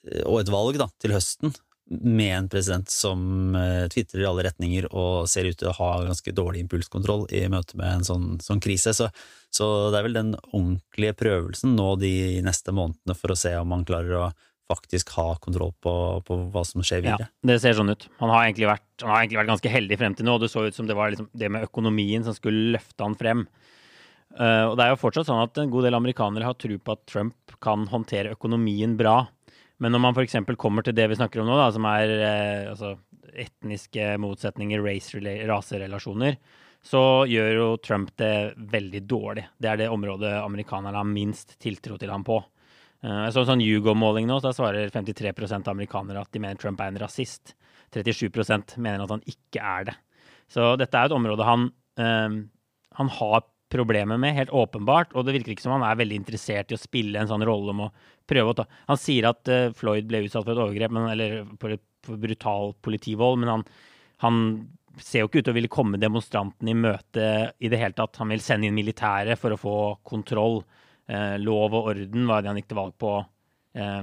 [0.00, 1.52] Og et valg, da, til høsten,
[1.90, 5.88] med en president som uh, tvitrer i alle retninger og ser ut til å ha
[6.06, 8.94] ganske dårlig impulskontroll i møte med en sånn, sånn krise.
[8.96, 9.10] Så,
[9.50, 12.12] så, det er vel den ordentlige prøvelsen nå de
[12.46, 14.30] neste månedene for å se om han klarer å
[14.70, 15.92] faktisk ha kontroll på,
[16.26, 17.26] på hva som skjer videre.
[17.26, 18.06] Ja, det ser sånn ut.
[18.22, 20.38] Han har, vært, han har, egentlig vært, ganske heldig frem til nå.
[20.38, 23.42] Det så ut som det var liksom det med økonomien som skulle løfte han frem.
[24.30, 26.94] Uh, og det er jo fortsatt sånn at en god del amerikanere har tro på
[26.94, 29.24] at Trump kan håndtere økonomien bra.
[29.82, 30.36] Men når man f.eks.
[30.60, 32.94] kommer til det vi snakker om nå, da, som er uh, altså,
[33.30, 34.84] etniske motsetninger,
[35.50, 36.38] raserelasjoner,
[36.80, 39.48] så gjør jo Trump det veldig dårlig.
[39.58, 42.38] Det er det området amerikanerne har minst tiltro til ham på.
[43.02, 46.60] Uh, så en sånn Hugo-måling nå, så da svarer 53 av amerikanere at de mener
[46.60, 47.56] Trump er en rasist.
[47.90, 49.98] 37% mener at han ikke er det.
[50.50, 51.64] Så dette er et område han,
[51.98, 55.14] han har problemer med, helt åpenbart.
[55.14, 57.74] Og det virker ikke som han er veldig interessert i å spille en sånn rolle
[57.74, 57.92] om å
[58.30, 61.40] prøve å ta Han sier at uh, Floyd ble utsatt for et overgrep, men, eller
[61.60, 63.64] for, et, for brutal politivold, men han,
[64.26, 64.44] han,
[65.00, 67.26] ser jo ikke ut til å ville komme demonstrantene i møte
[67.62, 68.18] i det hele tatt.
[68.20, 70.60] Han vil sende inn militæret for å få kontroll.
[71.10, 74.02] Uh, lov og orden var det han gikk til valg på uh,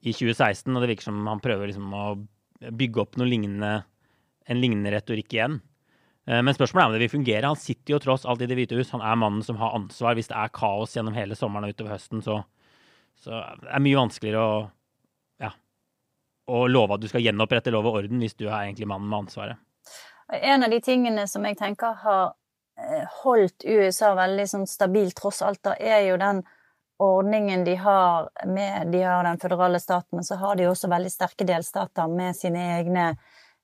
[0.00, 2.04] i 2016, og det virker som han prøver liksom å
[2.58, 3.72] bygge opp noe lignende,
[4.48, 5.60] en lignende retorikk igjen.
[6.28, 7.46] Eh, men spørsmålet er om det vil fungere.
[7.46, 8.92] Han sitter jo tross alt i Det hvite hus.
[8.92, 10.16] Han er mannen som har ansvar.
[10.18, 12.42] Hvis det er kaos gjennom hele sommeren og utover høsten, så,
[13.16, 14.58] så det er mye vanskeligere å,
[15.44, 15.54] ja,
[16.52, 19.24] å love at du skal gjenopprette lov og orden hvis du er egentlig mannen med
[19.24, 19.64] ansvaret.
[20.28, 22.24] En av de tingene som jeg tenker har
[22.76, 26.44] eh, holdt USA veldig sånn stabilt tross alt, da, er jo den
[26.98, 31.12] ordningen de har med De har den føderale staten, men så har de også veldig
[31.14, 33.12] sterke delstater med sine egne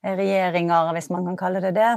[0.05, 1.92] regjeringer, hvis man kan kalle det det.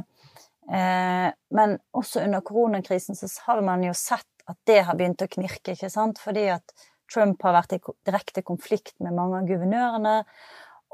[0.67, 5.29] Eh, men også under koronakrisen så har man jo sett at det har begynt å
[5.31, 6.19] knirke, ikke sant?
[6.23, 6.75] Fordi at
[7.11, 10.17] Trump har vært i direkte konflikt med mange av guvernørene.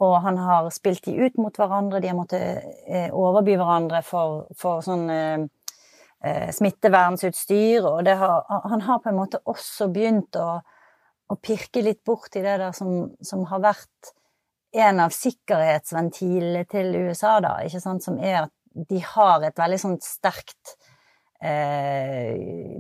[0.02, 4.48] Og han har spilt de ut mot hverandre, de har måttet eh, overby hverandre for,
[4.58, 5.44] for sånn eh,
[6.24, 6.58] smittevernutstyr.
[6.58, 7.86] smittevernsutstyr.
[7.90, 8.42] Og har,
[8.74, 10.50] han har på en måte også begynt å,
[11.30, 14.14] å, pirke litt bort i det der som, som har vært
[14.74, 19.80] en av sikkerhetsventilene til USA, da, ikke sant, som er at de har et veldig
[19.82, 20.76] sånn sterkt
[21.44, 22.34] eh,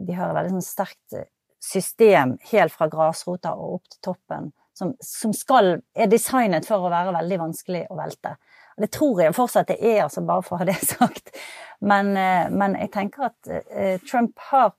[0.03, 1.17] De har et veldig sånn sterkt
[1.63, 6.91] system helt fra grasrota og opp til toppen, som, som skal, er designet for å
[6.91, 8.33] være veldig vanskelig å velte.
[8.75, 11.31] Og det tror jeg fortsatt det er, altså bare for å ha det sagt.
[11.79, 14.73] Men, eh, men jeg tenker at eh, Trump har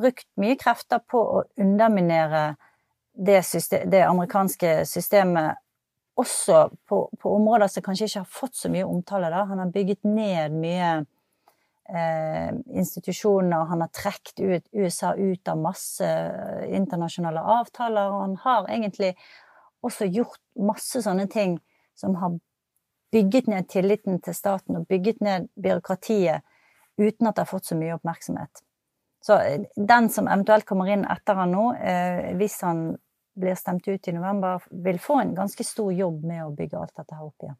[0.00, 2.54] brukt mye krefter på å underminere
[3.14, 5.60] det, system, det amerikanske systemet
[6.20, 9.30] også på, på, områder som kanskje ikke har fått så mye omtale.
[9.32, 9.44] Da.
[9.50, 10.90] Han har bygget ned mye
[11.90, 16.10] eh, institusjoner, han har trukket ut USA ut av masse
[16.68, 19.14] internasjonale avtaler, og han har egentlig
[19.84, 21.58] også gjort masse sånne ting
[21.98, 22.38] som har
[23.14, 26.42] bygget ned tilliten til staten og bygget ned byråkratiet
[26.98, 28.62] uten at det har fått så mye oppmerksomhet.
[29.24, 32.86] Så eh, den som eventuelt kommer inn etter han nå, eh, hvis han
[33.34, 36.94] blir stemt ut i november, vil få en ganske stor jobb med å bygge alt
[36.96, 37.58] dette her opp igjen.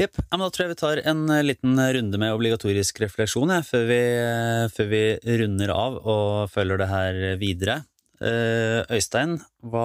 [0.00, 0.16] Jepp.
[0.30, 3.86] Ja, da tror jeg vi tar en eh, liten runde med obligatorisk refleksjon ja, før,
[3.90, 5.04] vi, eh, før, vi,
[5.42, 7.76] runder av og følger det her videre.
[8.20, 9.84] Eh, Øystein, hva,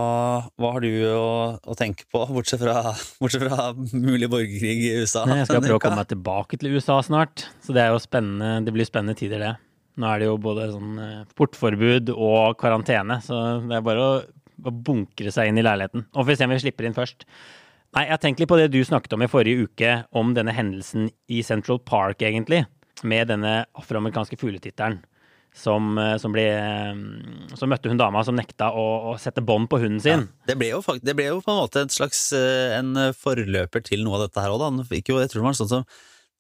[0.60, 1.28] hva har du å,
[1.60, 5.26] å, tenke på, bortsett fra, bortsett fra mulig borgerkrig i USA?
[5.32, 8.00] Jeg skal prøve å komme meg tilbake til USA snart, så det er jo.
[8.00, 9.54] Det blir spennende tider, det.
[10.00, 10.98] Nå er det jo både sånn
[11.40, 14.16] portforbud og karantene, så det er bare å
[14.64, 16.06] å bunkre seg inn i leiligheten.
[16.16, 17.26] Og får se om vi slipper inn først.
[17.96, 21.10] Nei, jeg tenkte litt på det du snakket om i forrige uke, om denne hendelsen
[21.32, 22.66] i Central Park, egentlig.
[23.08, 25.02] Med denne afroamerikanske fugletitteren.
[25.56, 29.70] Som, eh, som, ble, mm, som møtte hun dama som nekta å, å sette bånd
[29.72, 30.26] på hunden sin.
[30.26, 33.86] Ja, det, ble jo, det, ble jo, på en måte en slags eh, en forløper
[33.88, 34.68] til noe av dette her òg, da.
[34.74, 35.88] Han fikk jo, jeg tror det var sånn som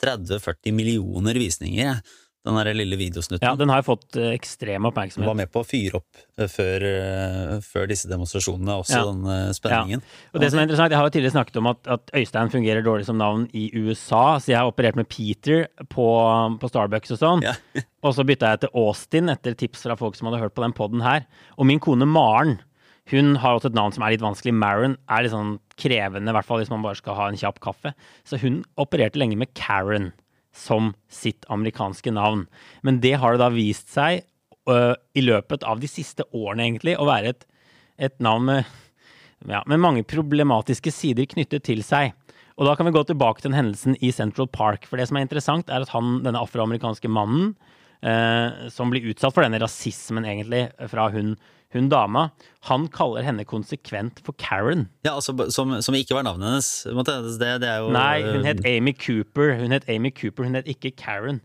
[0.03, 2.03] 30-40 millioner visninger
[2.45, 3.43] den der lille videosnutten.
[3.45, 5.27] Ja, den har jeg fått eh, ekstrem oppmerksomhet.
[5.27, 9.05] Var med på å fyre opp eh, før, eh, før disse demonstrasjonene, også ja.
[9.09, 10.03] den spenningen.
[10.05, 10.33] Ja.
[10.33, 12.85] Og det som er interessant, Jeg har jo tidligere snakket om at, at, Øystein fungerer
[12.85, 16.07] dårlig som navn i USA, så jeg har operert med Peter på,
[16.61, 17.45] på Starbucks og sånn.
[17.45, 17.55] Ja.
[18.05, 20.75] og så bytta jeg til Austin etter tips fra folk som hadde hørt på den
[20.77, 21.25] poden her.
[21.57, 22.59] Og min kone Maren
[23.11, 24.53] hun har også et navn som er litt vanskelig.
[24.57, 27.59] Maren er litt sånn krevende, i hvert fall hvis man bare skal ha en kjapp
[27.61, 27.91] kaffe.
[28.25, 30.09] Så hun opererte lenge med Karen
[30.55, 32.45] som sitt amerikanske navn.
[32.81, 34.23] Men det har det da vist seg
[34.69, 37.47] uh, i løpet av de siste årene, egentlig, å være et,
[38.09, 38.75] et navn med,
[39.49, 42.15] ja, med, mange problematiske sider knyttet til seg.
[42.55, 44.87] Og da kan vi gå tilbake til den hendelsen i Central Park.
[44.87, 47.53] For det som er interessant, er at han, denne afroamerikanske mannen,
[48.05, 51.35] uh, som blir utsatt for denne rasismen, egentlig, fra hun
[51.73, 52.29] hun dama,
[52.69, 54.87] han kaller henne konsekvent for Karen.
[55.03, 56.69] Ja, altså Som, som ikke var navnet hennes?
[57.41, 59.55] Det, det er jo Nei, hun het Amy Cooper.
[59.59, 61.41] Hun het Amy Cooper, hun het ikke Karen.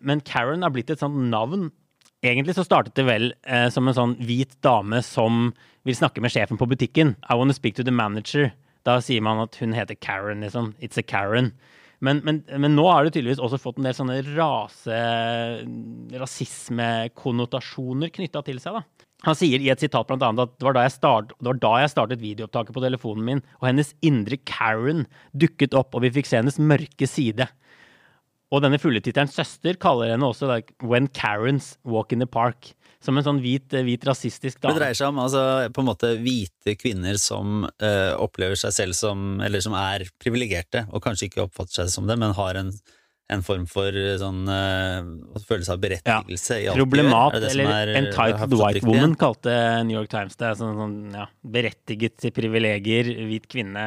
[0.00, 1.70] Men Karen har blitt et sånt navn.
[2.22, 5.50] Egentlig så startet det vel eh, som en sånn hvit dame som
[5.86, 7.16] vil snakke med sjefen på butikken.
[7.26, 8.52] I want to speak to the manager.
[8.86, 10.74] Da sier man at hun heter Karen, liksom.
[10.78, 11.52] It's a Karen.
[12.02, 14.96] Men, men, men, nå har det tydeligvis også fått en del sånne rase,
[16.18, 18.80] rasismekonnotasjoner knytta til seg.
[18.80, 19.01] da.
[19.26, 21.92] Han sier i et sitat blant annet at det var, start, det var, da jeg
[21.92, 26.40] startet videoopptaket på telefonen min, og hennes indre Karen dukket opp, og vi fikk se
[26.40, 27.46] hennes mørke side.
[28.52, 32.74] Og denne fugletitterens søster kaller henne også like, When Karens Walk in the Park.
[33.02, 34.76] Som en sånn hvit, hvit rasistisk dame.
[34.76, 35.40] Det dreier seg om altså,
[35.74, 40.84] på en måte hvite kvinner som uh, opplever seg selv som Eller som er privilegerte,
[40.92, 42.70] og kanskje ikke oppfatter seg som det, men har en
[43.32, 46.62] en form for eh, sånn uh, følelse av berettigelse ja.
[46.62, 49.54] i alt Problemat, det det eller entitled white woman, kalte
[49.88, 50.54] New York Times det.
[50.58, 53.86] Sånn, sånn, ja, berettiget til privilegier, hvit kvinne.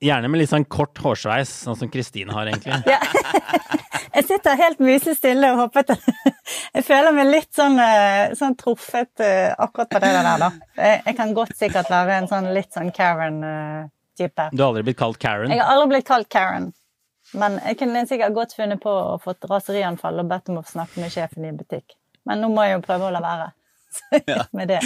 [0.00, 2.78] Gjerne med litt sånn kort hårsveis, sånn som Kristine har, egentlig.
[2.90, 3.78] Ja.
[4.10, 5.92] Jeg sitter helt musestille og håper at
[6.74, 10.48] Jeg føler meg litt sånn, eh, sånn truffet eh, akkurat på det der, da.
[10.74, 14.48] Jeg, jeg kan godt sikkert være en sånn litt sånn Karen-type.
[14.50, 15.54] Du har aldri blitt kalt Karen?
[15.54, 16.72] Jeg har aldri blitt kalt Karen.
[17.38, 21.02] Men jeg kunne sikkert godt funnet på å fått raserianfall og bedt om å snakke
[21.02, 21.94] med sjefen i butikk.
[22.26, 23.50] Men nå må jeg jo prøve å la være
[24.56, 24.80] med det.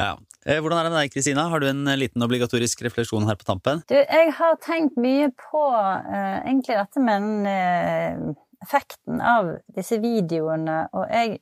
[0.00, 0.14] Ja.
[0.46, 1.48] Eh, Hvordan er det med deg, Kristina?
[1.52, 3.82] Har du en eh, liten obligatorisk refleksjon her på tampen?
[3.90, 10.00] Du, jeg har tenkt mye på uh, egentlig dette med den uh, effekten av disse
[10.00, 11.40] videoene, og jeg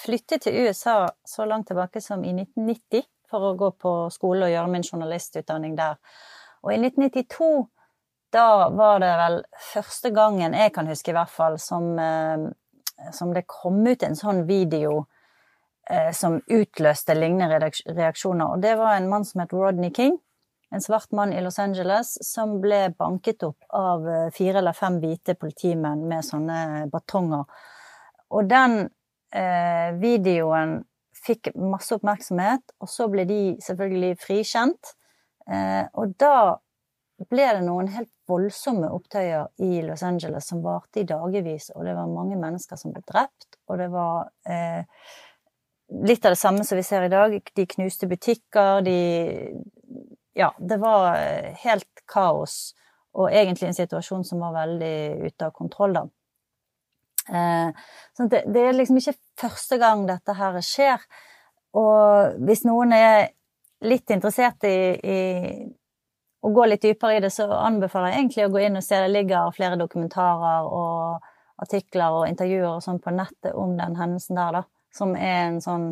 [0.00, 4.52] flyttet til USA så langt tilbake som i 1990 for å gå på skole og
[4.52, 5.98] gjøre min journalistutdanning der.
[6.66, 7.50] Og i 1992,
[8.32, 9.38] da var det vel
[9.72, 12.46] første gangen jeg kan huske i hvert fall, som, eh,
[13.16, 15.06] som det kom ut en sånn video
[15.90, 18.46] eh, som utløste lignende reaksjoner.
[18.46, 20.18] Og det var en mann som het Rodney King,
[20.70, 25.00] en svart mann i Los Angeles, som ble banket opp av eh, fire eller fem
[25.02, 27.44] hvite politimenn med sånne batonger.
[28.30, 28.84] Og den
[29.34, 30.78] eh, videoen
[31.20, 34.94] fikk masse oppmerksomhet, og så ble de selvfølgelig frikjent.
[35.50, 36.60] Eh, og da
[37.28, 41.96] ble det noen helt voldsomme opptøyer i Los Angeles som varte i dagevis, og det
[41.96, 44.86] var mange mennesker som ble drept, og det var eh,
[46.06, 47.34] litt av det samme som vi ser i dag.
[47.56, 48.98] De knuste butikker, de
[50.38, 52.72] Ja, det var eh, helt kaos,
[53.12, 56.04] og egentlig en situasjon som var veldig ute av kontroll, da.
[57.28, 57.68] Eh,
[58.20, 61.02] at det, det er liksom ikke første gang dette her skjer.
[61.76, 63.28] Og hvis noen er
[63.86, 65.18] litt interessert i, i
[66.40, 69.00] å gå litt dypere i det, så anbefaler jeg egentlig å gå inn og se.
[69.02, 71.26] Det ligger flere dokumentarer og
[71.60, 74.62] artikler og intervjuer og sånn på nettet om den hendelsen der, da.
[74.96, 75.90] Som er en sånn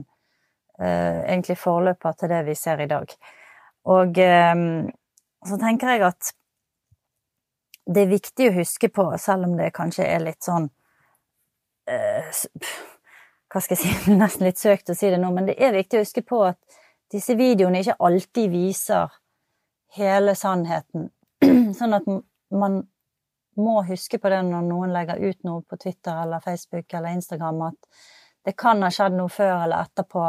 [0.81, 3.13] eh, egentlig forløper til det vi ser i dag.
[3.93, 4.65] Og eh,
[5.47, 6.33] så tenker jeg at
[7.89, 10.67] det er viktig å huske på, selv om det kanskje er litt sånn
[11.89, 12.43] eh,
[13.49, 16.01] Hva skal jeg si, nesten litt søkt å si det nå, men det er viktig
[16.01, 16.81] å huske på at
[17.13, 19.15] disse videoene ikke alltid viser
[19.97, 21.11] hele sannheten.
[21.79, 22.07] Sånn at
[22.51, 22.83] man
[23.59, 27.63] må huske på det når noen legger ut noe på Twitter eller Facebook eller Instagram,
[27.73, 28.01] at
[28.47, 30.25] det kan ha skjedd noe før eller etterpå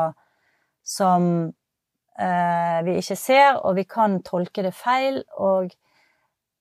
[0.90, 1.28] som
[2.20, 5.22] eh, vi ikke ser, og vi kan tolke det feil.
[5.38, 5.70] Og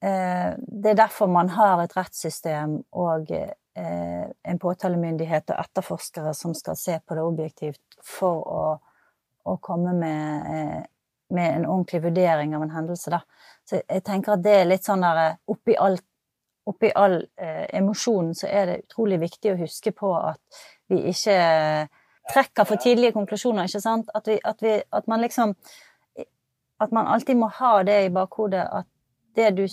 [0.05, 6.55] eh, det er derfor man har et rettssystem og eh, en påtalemyndighet og etterforskere som
[6.55, 8.63] skal se på det objektivt for å,
[9.49, 10.85] å komme med, eh,
[11.35, 13.23] med en ordentlig vurdering av en hendelse, da.
[13.69, 16.05] Så jeg tenker at det er litt sånn der eh, oppi alt
[16.69, 20.59] oppi all eh, emosjonen så er det utrolig viktig å huske på at
[20.93, 21.37] vi ikke
[22.29, 24.11] trekker for tidlige konklusjoner, ikke sant?
[24.15, 25.57] At, vi, at, vi, at man liksom
[26.79, 28.87] At man alltid må ha det i bakhodet at
[29.35, 29.65] det du,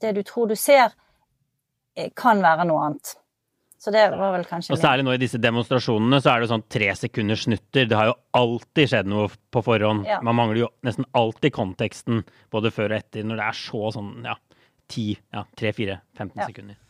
[0.00, 0.94] det du tror du ser,
[1.96, 3.10] eh, kan være noe annet.
[3.84, 6.62] Så det var vel kanskje Og særlig nå i disse demonstrasjonene så er det sånn
[6.72, 7.84] tre sekunders snutter.
[7.90, 10.06] Det har jo alltid skjedd noe på forhånd.
[10.08, 10.22] Ja.
[10.24, 12.22] Man mangler jo nesten alltid konteksten
[12.54, 14.38] både før og etter når det er så sånn ja,
[14.88, 15.04] 10,
[15.36, 16.48] ja, 3, 4, 15 Ja.
[16.48, 16.80] sekunder.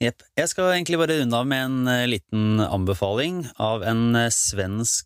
[0.00, 0.22] Jepp.
[0.38, 5.04] Jeg skal egentlig bare runde av med en eh, liten anbefaling av en eh, svensk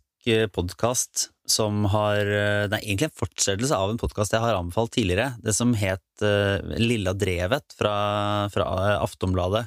[0.55, 4.93] podkast som har eh, Det er egentlig en fortsettelse av en podkast jeg har anbefalt
[4.95, 5.33] tidligere.
[5.43, 7.95] Det som het eh, Lilla Drevet fra,
[8.55, 9.65] fra eh, Aftonbladet.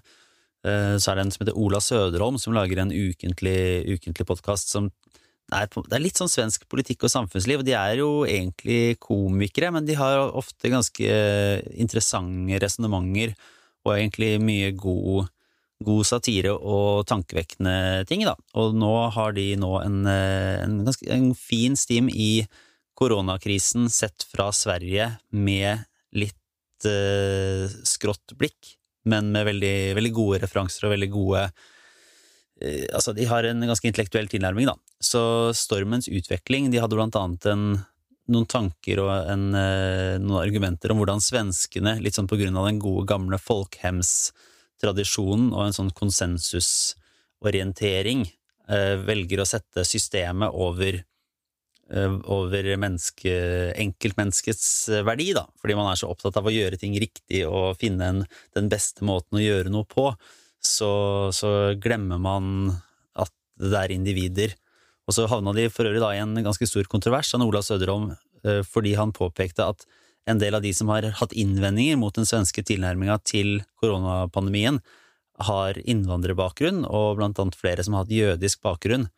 [0.65, 4.71] Eh, Så er det en som heter Ola Söderholm som lager en ukentlig, ukentlig podkast
[4.73, 4.89] som
[5.53, 8.97] er, på- det er litt sånn svensk politikk og samfunnsliv, og de er jo egentlig
[8.99, 11.05] komikere, men de har ofte ganske
[11.77, 13.35] interessante resonnementer
[13.85, 15.27] og egentlig mye god,
[15.85, 18.33] god satire og tankevekkende ting, da.
[18.57, 22.47] Og nå har de nå en, eh, en, ganske, en fin stim i
[22.97, 25.85] koronakrisen sett fra Sverige med
[26.15, 31.41] litt eh, skrått blikk, men med veldig, veldig gode referanser og veldig gode
[32.61, 34.77] eh, Altså, de har en ganske intellektuell tilnærming, da.
[35.03, 37.65] Så Stormens utvikling, de hadde blant annet en
[38.31, 42.65] noen tanker og en, eh, noen argumenter om hvordan svenskene, litt sånn på grunn av
[42.69, 48.21] den gode, gamle folkhemstradisjonen og en sånn konsensusorientering,
[48.67, 51.03] eh, velger å sette systemet over,
[51.93, 53.33] over menneske,
[53.77, 57.77] enkeltmenneskets eh, verdi, da, fordi man er så opptatt av å gjøre ting riktig og
[57.77, 58.21] finne en,
[58.57, 60.07] den beste måten å gjøre noe på,
[60.65, 60.91] så,
[61.35, 62.73] så glemmer man
[63.21, 63.29] at
[63.61, 64.55] det er individer.
[65.05, 68.15] Og så havna de for øvrig da i en ganske stor kontrovers av Ola Søderholm,
[68.41, 69.85] eh, fordi han påpekte at
[70.25, 74.81] en del av de som har hatt innvendinger mot den svenske tilnærminga til koronapandemien,
[75.45, 79.09] har innvandrerbakgrunn, og blant annet flere som har hatt jødisk bakgrunn.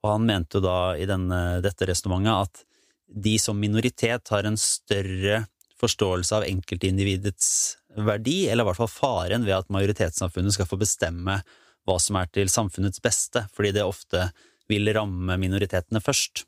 [0.00, 2.66] Og han mente da i denne, dette resonnementet at
[3.10, 5.44] de som minoritet har en større
[5.80, 7.48] forståelse av enkeltindividets
[7.96, 11.40] verdi, eller i hvert fall faren ved at majoritetssamfunnet skal få bestemme
[11.88, 14.28] hva som er til samfunnets beste, fordi det ofte
[14.70, 16.44] vil ramme minoritetene først.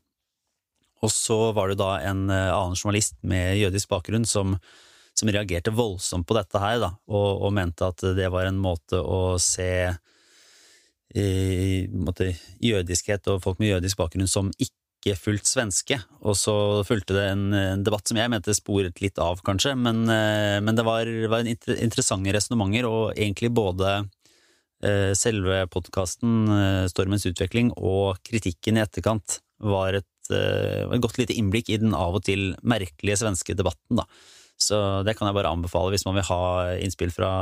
[1.02, 4.54] Og så var det da en eh, annen journalist med jødisk bakgrunn som,
[5.18, 9.00] som reagerte voldsomt på dette her, da, og, og, mente at det var en måte
[9.00, 9.90] å se
[11.92, 12.30] måte,
[12.62, 15.98] jødiskhet og folk med jødisk bakgrunn som ikke fullt svenske.
[16.22, 16.54] Og så
[16.88, 20.78] fulgte det en, en, debatt som jeg mente sporet litt av, kanskje, men, eh, men
[20.78, 23.98] det var, var interessante resonnementer, og egentlig både
[24.84, 31.18] eh, selve podkasten eh, Stormens utvikling og kritikken i etterkant var et Eh, et godt
[31.20, 34.06] lite innblikk i den av og til merkelige svenske debatten, da.
[34.60, 36.42] Så det kan jeg bare anbefale hvis man vil ha
[36.78, 37.32] innspill fra,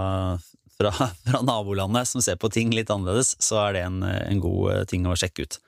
[0.80, 0.92] fra,
[1.26, 4.86] fra nabolandet som ser på ting litt annerledes, så er det en, en god eh,
[4.90, 5.60] ting å sjekke ut.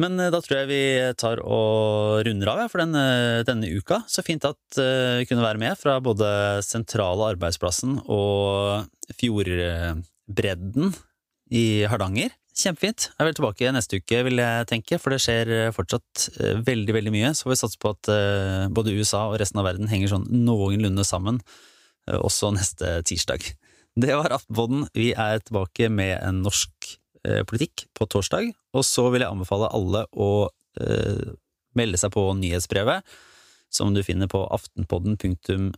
[0.00, 0.82] Men eh, da tror jeg vi
[1.20, 3.04] tar og runder av for denne,
[3.48, 4.02] denne, uka.
[4.08, 6.30] Så fint at vi kunne være med fra både
[6.64, 8.88] sentrale arbeidsplassen og
[9.20, 10.94] fjordbredden
[11.50, 12.32] i Hardanger.
[12.60, 13.06] Kjempefint.
[13.14, 16.94] Jeg vil tilbake neste uke, vil jeg tenke, for det skjer eh, fortsatt eh, veldig,
[16.96, 17.32] veldig mye.
[17.36, 20.28] Så får vi satse på at eh, både USA og resten av verden henger sånn
[20.44, 21.40] noenlunde sammen,
[22.10, 23.44] også neste tirsdag.
[23.98, 24.86] Det var Aftenpodden.
[24.94, 26.96] Vi er tilbake med en norsk
[27.50, 30.48] politikk på torsdag, og så vil jeg anbefale alle å
[31.78, 33.06] melde seg på nyhetsbrevet,
[33.70, 35.74] som du finner på aftenpodden.no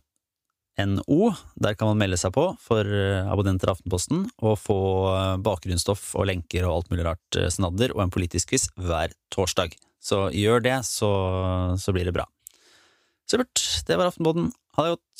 [1.65, 4.79] Der kan man melde seg på for eh, abonnenter av Aftenposten og få
[5.13, 9.13] eh, bakgrunnsstoff og lenker og alt mulig rart eh, snadder og en politisk quiz hver
[9.33, 9.69] torsdag.
[10.03, 11.11] Så gjør det, så,
[11.79, 12.25] så blir det bra.
[13.29, 13.61] Supert.
[13.87, 14.49] Det var Aftenpodden.
[14.75, 15.19] Ha det godt.